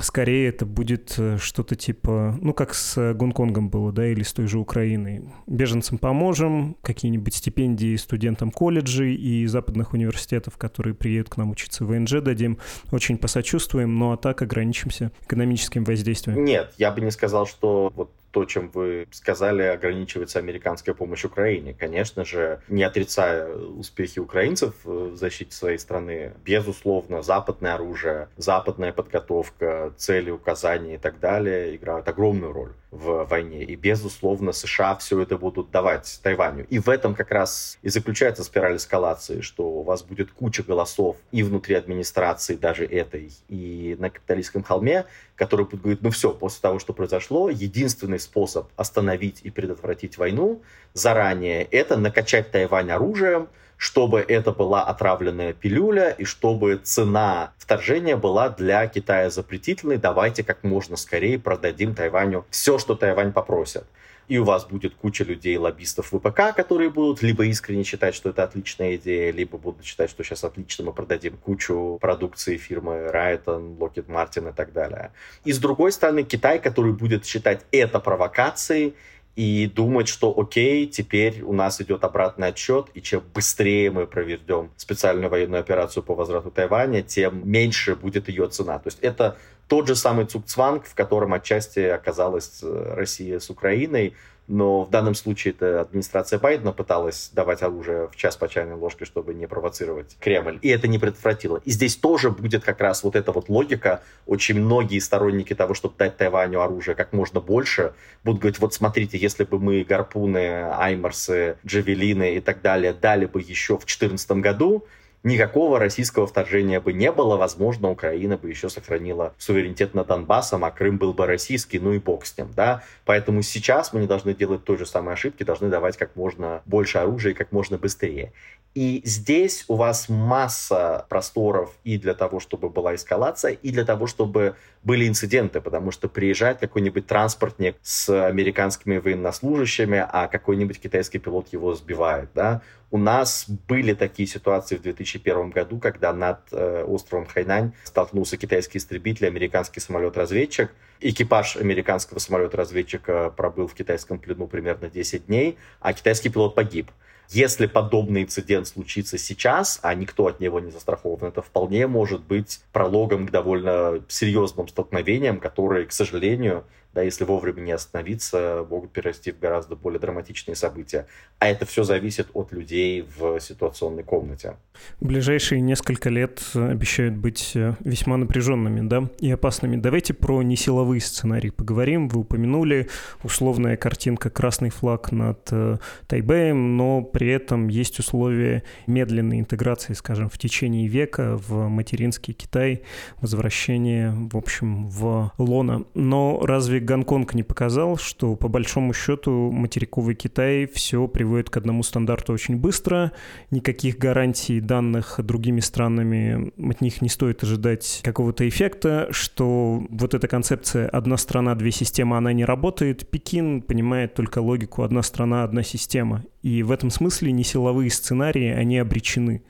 Скорее 0.00 0.48
это 0.48 0.64
будет 0.64 1.14
э, 1.18 1.36
что-то 1.38 1.76
типа, 1.76 2.38
ну, 2.40 2.54
как 2.54 2.74
с 2.74 3.12
Гонконгом 3.14 3.68
было, 3.68 3.92
да, 3.92 4.06
или 4.06 4.22
с 4.22 4.32
той 4.32 4.46
же 4.46 4.58
Украиной. 4.58 5.22
Беженцам 5.46 5.98
поможем, 5.98 6.76
какие-нибудь 6.82 7.34
стипендии 7.34 7.96
студентам 7.96 8.50
колледжей 8.50 9.14
и 9.14 9.46
западных 9.46 9.92
университетов, 9.92 10.56
которые 10.56 10.94
приедут 10.94 11.30
к 11.30 11.36
нам 11.36 11.50
учиться 11.50 11.84
в 11.84 11.88
ВНЖ, 11.88 12.22
дадим. 12.22 12.58
Очень 12.90 13.18
посочувствуем, 13.18 13.98
но 13.98 14.12
а 14.12 14.16
так 14.16 14.40
ограничимся 14.42 15.12
экономическим 15.24 15.84
воздействием. 15.84 16.44
Нет, 16.44 16.72
я 16.78 16.90
бы 16.90 17.00
не 17.00 17.10
сказал, 17.10 17.46
что 17.46 17.92
вот 17.94 18.10
то, 18.32 18.44
чем 18.44 18.70
вы 18.70 19.06
сказали, 19.12 19.62
ограничивается 19.62 20.38
американская 20.38 20.94
помощь 20.94 21.24
Украине. 21.24 21.74
Конечно 21.78 22.24
же, 22.24 22.60
не 22.68 22.82
отрицая 22.82 23.54
успехи 23.54 24.18
украинцев 24.18 24.74
в 24.84 25.16
защите 25.16 25.54
своей 25.54 25.78
страны, 25.78 26.32
безусловно, 26.44 27.22
западное 27.22 27.74
оружие, 27.74 28.28
западная 28.36 28.92
подготовка, 28.92 29.92
цели, 29.96 30.30
указания 30.30 30.94
и 30.94 30.98
так 30.98 31.20
далее 31.20 31.76
играют 31.76 32.08
огромную 32.08 32.52
роль 32.52 32.72
в 32.92 33.24
войне. 33.24 33.64
И, 33.64 33.74
безусловно, 33.74 34.52
США 34.52 34.94
все 34.96 35.20
это 35.20 35.38
будут 35.38 35.70
давать 35.70 36.20
Тайваню. 36.22 36.66
И 36.68 36.78
в 36.78 36.90
этом 36.90 37.14
как 37.14 37.30
раз 37.30 37.78
и 37.80 37.88
заключается 37.88 38.44
спираль 38.44 38.76
эскалации, 38.76 39.40
что 39.40 39.64
у 39.64 39.82
вас 39.82 40.02
будет 40.02 40.30
куча 40.30 40.62
голосов 40.62 41.16
и 41.32 41.42
внутри 41.42 41.74
администрации 41.74 42.54
даже 42.54 42.84
этой, 42.84 43.32
и 43.48 43.96
на 43.98 44.10
капиталистском 44.10 44.62
холме, 44.62 45.06
которые 45.36 45.64
будут 45.64 45.80
говорить, 45.80 46.02
ну 46.02 46.10
все, 46.10 46.34
после 46.34 46.60
того, 46.60 46.78
что 46.78 46.92
произошло, 46.92 47.48
единственный 47.48 48.20
способ 48.20 48.68
остановить 48.76 49.40
и 49.42 49.50
предотвратить 49.50 50.18
войну 50.18 50.62
заранее, 50.92 51.64
это 51.64 51.96
накачать 51.96 52.50
Тайвань 52.50 52.90
оружием, 52.90 53.48
чтобы 53.82 54.20
это 54.20 54.52
была 54.52 54.84
отравленная 54.84 55.54
пилюля 55.54 56.10
и 56.10 56.24
чтобы 56.24 56.76
цена 56.76 57.52
вторжения 57.58 58.16
была 58.16 58.48
для 58.48 58.86
Китая 58.86 59.28
запретительной. 59.28 59.96
Давайте 59.96 60.44
как 60.44 60.62
можно 60.62 60.94
скорее 60.96 61.36
продадим 61.36 61.92
Тайваню 61.92 62.46
все, 62.50 62.78
что 62.78 62.94
Тайвань 62.94 63.32
попросит 63.32 63.82
и 64.28 64.38
у 64.38 64.44
вас 64.44 64.64
будет 64.64 64.94
куча 64.94 65.24
людей, 65.24 65.58
лоббистов 65.58 66.06
ВПК, 66.12 66.54
которые 66.54 66.90
будут 66.90 67.22
либо 67.22 67.44
искренне 67.44 67.82
считать, 67.82 68.14
что 68.14 68.30
это 68.30 68.44
отличная 68.44 68.94
идея, 68.94 69.32
либо 69.32 69.58
будут 69.58 69.84
считать, 69.84 70.08
что 70.08 70.22
сейчас 70.22 70.44
отлично 70.44 70.84
мы 70.84 70.92
продадим 70.92 71.36
кучу 71.36 71.98
продукции 72.00 72.56
фирмы 72.56 73.10
Raytheon, 73.12 73.78
Lockheed 73.78 74.06
Martin 74.06 74.50
и 74.50 74.54
так 74.54 74.72
далее. 74.72 75.10
И 75.44 75.52
с 75.52 75.58
другой 75.58 75.90
стороны, 75.90 76.22
Китай, 76.22 76.60
который 76.60 76.92
будет 76.92 77.26
считать 77.26 77.66
это 77.72 77.98
провокацией, 77.98 78.94
и 79.34 79.66
думать, 79.66 80.08
что 80.08 80.34
окей, 80.38 80.86
теперь 80.86 81.42
у 81.42 81.52
нас 81.52 81.80
идет 81.80 82.04
обратный 82.04 82.48
отчет, 82.48 82.86
и 82.94 83.00
чем 83.00 83.22
быстрее 83.34 83.90
мы 83.90 84.06
проведем 84.06 84.70
специальную 84.76 85.30
военную 85.30 85.60
операцию 85.60 86.02
по 86.02 86.14
возврату 86.14 86.50
Тайваня, 86.50 87.02
тем 87.02 87.48
меньше 87.48 87.96
будет 87.96 88.28
ее 88.28 88.48
цена. 88.48 88.78
То 88.78 88.88
есть 88.88 88.98
это 89.00 89.38
тот 89.68 89.88
же 89.88 89.96
самый 89.96 90.26
Цукцванг, 90.26 90.84
в 90.84 90.94
котором 90.94 91.32
отчасти 91.32 91.80
оказалась 91.80 92.60
э, 92.62 92.94
Россия 92.94 93.38
с 93.38 93.48
Украиной, 93.48 94.14
но 94.48 94.84
в 94.84 94.90
данном 94.90 95.14
случае 95.14 95.52
это 95.52 95.80
администрация 95.80 96.38
Байдена 96.38 96.72
пыталась 96.72 97.30
давать 97.32 97.62
оружие 97.62 98.08
в 98.08 98.16
час 98.16 98.36
по 98.36 98.48
чайной 98.48 98.74
ложке, 98.74 99.04
чтобы 99.04 99.34
не 99.34 99.46
провоцировать 99.46 100.16
Кремль, 100.20 100.58
и 100.62 100.68
это 100.68 100.88
не 100.88 100.98
предотвратило. 100.98 101.60
И 101.64 101.70
здесь 101.70 101.96
тоже 101.96 102.30
будет 102.30 102.64
как 102.64 102.80
раз 102.80 103.04
вот 103.04 103.16
эта 103.16 103.32
вот 103.32 103.48
логика. 103.48 104.02
Очень 104.26 104.60
многие 104.60 104.98
сторонники 104.98 105.54
того, 105.54 105.74
чтобы 105.74 105.94
дать 105.96 106.16
Тайваню 106.16 106.60
оружие 106.60 106.94
как 106.94 107.12
можно 107.12 107.40
больше, 107.40 107.94
будут 108.24 108.40
говорить, 108.40 108.58
вот 108.58 108.74
смотрите, 108.74 109.16
если 109.16 109.44
бы 109.44 109.58
мы 109.58 109.84
гарпуны, 109.84 110.64
аймарсы, 110.72 111.56
джавелины 111.66 112.36
и 112.36 112.40
так 112.40 112.62
далее 112.62 112.92
дали 112.92 113.26
бы 113.26 113.40
еще 113.40 113.74
в 113.74 113.86
2014 113.86 114.32
году, 114.32 114.86
никакого 115.24 115.78
российского 115.78 116.26
вторжения 116.26 116.80
бы 116.80 116.92
не 116.92 117.12
было. 117.12 117.36
Возможно, 117.36 117.90
Украина 117.90 118.36
бы 118.36 118.48
еще 118.48 118.68
сохранила 118.68 119.34
суверенитет 119.38 119.94
над 119.94 120.08
Донбассом, 120.08 120.64
а 120.64 120.70
Крым 120.70 120.98
был 120.98 121.12
бы 121.12 121.26
российский, 121.26 121.78
ну 121.78 121.92
и 121.92 121.98
бог 121.98 122.26
с 122.26 122.36
ним, 122.36 122.50
да. 122.54 122.82
Поэтому 123.04 123.42
сейчас 123.42 123.92
мы 123.92 124.00
не 124.00 124.06
должны 124.06 124.34
делать 124.34 124.64
той 124.64 124.78
же 124.78 124.86
самой 124.86 125.14
ошибки, 125.14 125.44
должны 125.44 125.68
давать 125.68 125.96
как 125.96 126.16
можно 126.16 126.62
больше 126.66 126.98
оружия 126.98 127.32
и 127.32 127.34
как 127.34 127.52
можно 127.52 127.78
быстрее. 127.78 128.32
И 128.74 129.02
здесь 129.04 129.66
у 129.68 129.76
вас 129.76 130.08
масса 130.08 131.04
просторов 131.10 131.76
и 131.84 131.98
для 131.98 132.14
того, 132.14 132.40
чтобы 132.40 132.70
была 132.70 132.94
эскалация, 132.94 133.52
и 133.52 133.70
для 133.70 133.84
того, 133.84 134.06
чтобы 134.06 134.56
были 134.82 135.06
инциденты, 135.06 135.60
потому 135.60 135.90
что 135.90 136.08
приезжает 136.08 136.58
какой-нибудь 136.58 137.06
транспортник 137.06 137.76
с 137.82 138.08
американскими 138.26 138.96
военнослужащими, 138.96 140.04
а 140.10 140.26
какой-нибудь 140.26 140.80
китайский 140.80 141.18
пилот 141.18 141.52
его 141.52 141.74
сбивает, 141.74 142.30
да. 142.34 142.62
У 142.92 142.98
нас 142.98 143.46
были 143.48 143.94
такие 143.94 144.28
ситуации 144.28 144.76
в 144.76 144.82
2001 144.82 145.48
году, 145.48 145.78
когда 145.78 146.12
над 146.12 146.40
э, 146.52 146.84
островом 146.84 147.24
Хайнань 147.24 147.72
столкнулся 147.84 148.36
китайский 148.36 148.76
истребитель, 148.76 149.26
американский 149.28 149.80
самолет-разведчик. 149.80 150.70
Экипаж 151.00 151.56
американского 151.56 152.18
самолета-разведчика 152.18 153.32
пробыл 153.34 153.66
в 153.66 153.72
китайском 153.72 154.18
плену 154.18 154.46
примерно 154.46 154.90
10 154.90 155.24
дней, 155.24 155.56
а 155.80 155.94
китайский 155.94 156.28
пилот 156.28 156.54
погиб. 156.54 156.90
Если 157.30 157.64
подобный 157.64 158.24
инцидент 158.24 158.68
случится 158.68 159.16
сейчас, 159.16 159.80
а 159.82 159.94
никто 159.94 160.26
от 160.26 160.38
него 160.38 160.60
не 160.60 160.70
застрахован, 160.70 161.28
это 161.28 161.40
вполне 161.40 161.86
может 161.86 162.20
быть 162.20 162.60
прологом 162.72 163.26
к 163.26 163.30
довольно 163.30 164.04
серьезным 164.08 164.68
столкновениям, 164.68 165.40
которые, 165.40 165.86
к 165.86 165.92
сожалению, 165.92 166.64
да, 166.94 167.02
если 167.02 167.24
вовремя 167.24 167.60
не 167.60 167.72
остановиться, 167.72 168.66
могут 168.68 168.92
перерасти 168.92 169.32
в 169.32 169.38
гораздо 169.38 169.76
более 169.76 169.98
драматичные 169.98 170.54
события. 170.54 171.06
А 171.38 171.48
это 171.48 171.64
все 171.64 171.84
зависит 171.84 172.28
от 172.34 172.52
людей 172.52 173.06
в 173.16 173.40
ситуационной 173.40 174.02
комнате. 174.02 174.56
Ближайшие 175.00 175.60
несколько 175.60 176.10
лет 176.10 176.42
обещают 176.54 177.16
быть 177.16 177.52
э, 177.54 177.74
весьма 177.80 178.16
напряженными, 178.16 178.86
да, 178.86 179.08
и 179.20 179.30
опасными. 179.30 179.76
Давайте 179.76 180.12
про 180.14 180.42
несиловые 180.42 181.00
сценарии 181.00 181.50
поговорим. 181.50 182.08
Вы 182.08 182.20
упомянули 182.20 182.88
условная 183.22 183.76
картинка 183.76 184.30
«Красный 184.30 184.70
флаг 184.70 185.12
над 185.12 185.48
э, 185.50 185.78
Тайбэем», 186.08 186.76
но 186.76 187.02
при 187.02 187.28
этом 187.28 187.68
есть 187.68 187.98
условия 187.98 188.64
медленной 188.86 189.40
интеграции, 189.40 189.94
скажем, 189.94 190.28
в 190.28 190.38
течение 190.38 190.88
века 190.88 191.36
в 191.36 191.68
материнский 191.68 192.34
Китай, 192.34 192.82
возвращение, 193.20 194.12
в 194.12 194.36
общем, 194.36 194.88
в 194.88 195.32
лона. 195.38 195.84
Но 195.94 196.40
разве 196.42 196.80
Гонконг 196.82 197.34
не 197.34 197.42
показал, 197.42 197.96
что 197.96 198.36
по 198.36 198.48
большому 198.48 198.92
счету 198.92 199.50
материковый 199.50 200.14
Китай 200.14 200.66
все 200.66 201.08
приводит 201.08 201.50
к 201.50 201.56
одному 201.56 201.82
стандарту 201.82 202.32
очень 202.32 202.56
быстро, 202.56 203.12
никаких 203.50 203.98
гарантий 203.98 204.60
данных 204.60 205.18
другими 205.18 205.60
странами 205.60 206.52
от 206.58 206.80
них 206.80 207.00
не 207.00 207.08
стоит 207.08 207.42
ожидать 207.42 208.00
какого-то 208.02 208.48
эффекта, 208.48 209.08
что 209.10 209.84
вот 209.88 210.14
эта 210.14 210.28
концепция 210.28 210.88
«одна 210.88 211.16
страна, 211.16 211.54
две 211.54 211.70
системы» 211.70 212.16
она 212.16 212.32
не 212.32 212.44
работает. 212.44 213.08
Пекин 213.08 213.62
понимает 213.62 214.14
только 214.14 214.40
логику 214.40 214.82
«одна 214.82 215.02
страна, 215.02 215.44
одна 215.44 215.62
система». 215.62 216.24
И 216.42 216.64
в 216.64 216.72
этом 216.72 216.90
смысле 216.90 217.30
не 217.30 217.44
силовые 217.44 217.90
сценарии, 217.90 218.48
они 218.48 218.78
обречены. 218.78 219.42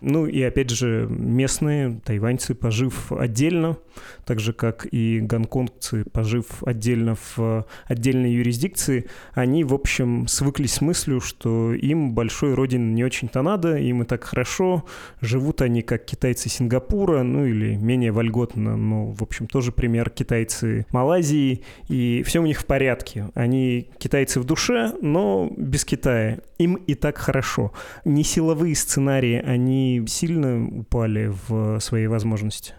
Ну 0.00 0.26
и 0.26 0.40
опять 0.42 0.70
же, 0.70 1.06
местные 1.10 2.00
тайваньцы, 2.04 2.54
пожив 2.54 3.10
отдельно, 3.10 3.76
так 4.24 4.40
же 4.40 4.52
как 4.52 4.86
и 4.90 5.20
гонконгцы, 5.20 6.04
пожив 6.12 6.62
отдельно 6.64 7.16
в 7.36 7.66
отдельной 7.86 8.32
юрисдикции, 8.32 9.06
они, 9.32 9.64
в 9.64 9.74
общем, 9.74 10.26
свыклись 10.28 10.74
с 10.74 10.80
мыслью, 10.80 11.20
что 11.20 11.72
им 11.72 12.14
большой 12.14 12.54
родины 12.54 12.92
не 12.92 13.04
очень-то 13.04 13.42
надо, 13.42 13.76
им 13.76 14.02
и 14.02 14.04
так 14.04 14.24
хорошо, 14.24 14.84
живут 15.20 15.62
они 15.62 15.82
как 15.82 16.04
китайцы 16.04 16.48
Сингапура, 16.48 17.22
ну 17.22 17.44
или 17.44 17.76
менее 17.76 18.12
вольготно, 18.12 18.76
но, 18.76 19.12
в 19.12 19.22
общем, 19.22 19.46
тоже 19.46 19.72
пример 19.72 20.10
китайцы 20.10 20.86
Малайзии, 20.92 21.64
и 21.88 22.22
все 22.26 22.40
у 22.40 22.46
них 22.46 22.60
в 22.60 22.66
порядке. 22.66 23.28
Они 23.34 23.90
китайцы 23.98 24.40
в 24.40 24.44
душе, 24.44 24.92
но 25.00 25.50
без 25.56 25.84
Китая. 25.84 26.38
Им 26.58 26.74
и 26.74 26.94
так 26.94 27.18
хорошо. 27.18 27.72
Не 28.04 28.24
силовые 28.24 28.74
сценарии, 28.74 29.42
они 29.44 30.02
сильно 30.06 30.66
упали 30.66 31.32
в 31.48 31.80
своей 31.80 32.06
возможности? 32.06 32.74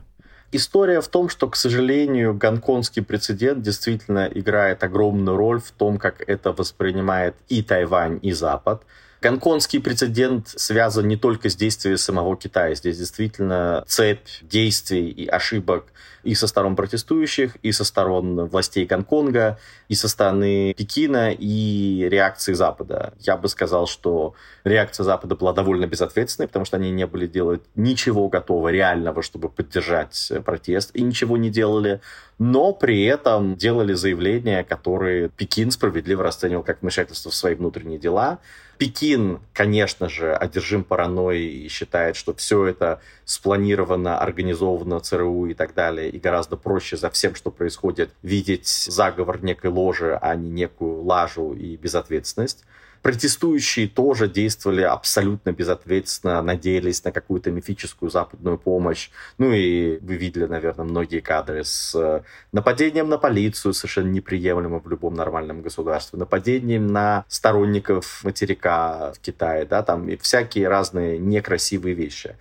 История 0.51 0.99
в 0.99 1.07
том, 1.07 1.29
что, 1.29 1.47
к 1.47 1.55
сожалению, 1.55 2.33
гонконгский 2.33 3.03
прецедент 3.03 3.61
действительно 3.61 4.27
играет 4.33 4.83
огромную 4.83 5.37
роль 5.37 5.61
в 5.61 5.69
том, 5.71 5.99
как 5.99 6.27
это 6.27 6.51
воспринимает 6.53 7.35
и 7.49 7.61
Тайвань, 7.61 8.19
и 8.23 8.31
Запад. 8.31 8.83
Гонконгский 9.21 9.81
прецедент 9.81 10.47
связан 10.47 11.07
не 11.07 11.17
только 11.17 11.49
с 11.49 11.55
действиями 11.55 11.97
самого 11.97 12.37
Китая. 12.37 12.73
Здесь 12.73 12.97
действительно 12.97 13.83
цепь 13.85 14.27
действий 14.41 15.09
и 15.09 15.27
ошибок 15.27 15.87
и 16.23 16.35
со 16.35 16.47
сторон 16.47 16.75
протестующих, 16.75 17.57
и 17.61 17.71
со 17.71 17.83
сторон 17.83 18.45
властей 18.45 18.85
Гонконга, 18.85 19.57
и 19.89 19.95
со 19.95 20.07
стороны 20.07 20.73
Пекина, 20.73 21.31
и 21.31 22.07
реакции 22.09 22.53
Запада. 22.53 23.13
Я 23.19 23.35
бы 23.37 23.49
сказал, 23.49 23.87
что 23.87 24.35
реакция 24.63 25.03
Запада 25.03 25.35
была 25.35 25.53
довольно 25.53 25.85
безответственной, 25.85 26.47
потому 26.47 26.65
что 26.65 26.77
они 26.77 26.91
не 26.91 27.05
были 27.05 27.27
делать 27.27 27.61
ничего 27.75 28.27
готового, 28.29 28.69
реального, 28.69 29.21
чтобы 29.21 29.49
поддержать 29.49 30.31
протест, 30.45 30.91
и 30.93 31.01
ничего 31.01 31.37
не 31.37 31.49
делали 31.49 32.01
но 32.39 32.71
при 32.71 33.03
этом 33.03 33.57
делали 33.57 33.93
заявления, 33.93 34.63
которые 34.63 35.27
Пекин 35.27 35.71
справедливо 35.71 36.23
расценивал 36.23 36.63
как 36.63 36.81
вмешательство 36.81 37.29
в 37.29 37.35
свои 37.35 37.53
внутренние 37.53 37.99
дела. 37.99 38.39
Пекин, 38.77 39.41
конечно 39.51 40.07
же, 40.07 40.33
одержим 40.33 40.85
паранойей 40.85 41.65
и 41.65 41.67
считает, 41.67 42.15
что 42.15 42.33
все 42.33 42.65
это 42.65 43.01
спланировано, 43.25 44.19
организовано 44.19 45.01
ЦРУ 45.01 45.47
и 45.47 45.53
так 45.53 45.73
далее, 45.73 46.09
и 46.09 46.17
гораздо 46.17 46.55
проще 46.55 46.95
за 46.95 47.09
всем, 47.09 47.35
что 47.35 47.51
происходит, 47.51 48.11
видеть 48.23 48.67
заговор 48.67 49.43
некой 49.43 49.69
ложи, 49.69 50.17
а 50.21 50.33
не 50.35 50.49
некую 50.49 51.03
лажу 51.03 51.53
и 51.53 51.75
безответственность. 51.75 52.63
Протестующие 53.01 53.87
тоже 53.87 54.27
действовали 54.27 54.81
абсолютно 54.81 55.51
безответственно, 55.51 56.41
надеялись 56.41 57.03
на 57.03 57.11
какую-то 57.11 57.51
мифическую 57.51 58.11
западную 58.11 58.57
помощь. 58.57 59.09
Ну 59.37 59.51
и 59.51 59.97
вы 59.99 60.15
видели, 60.15 60.45
наверное, 60.45 60.85
многие 60.85 61.19
кадры 61.19 61.63
с 61.63 61.95
э, 61.95 62.23
нападением 62.51 63.07
на 63.09 63.17
полицию, 63.17 63.73
совершенно 63.73 64.09
неприемлемо 64.09 64.79
в 64.79 64.87
любом 64.89 65.13
нормальном 65.13 65.61
государстве, 65.61 66.19
нападением 66.19 66.87
на 66.87 67.23
сторонников 67.27 68.23
материка 68.23 69.13
в 69.13 69.19
Китае, 69.19 69.65
да, 69.65 69.81
там 69.83 70.09
и 70.09 70.17
всякие 70.17 70.67
разные 70.67 71.17
некрасивые 71.17 71.95
вещи. 71.95 72.35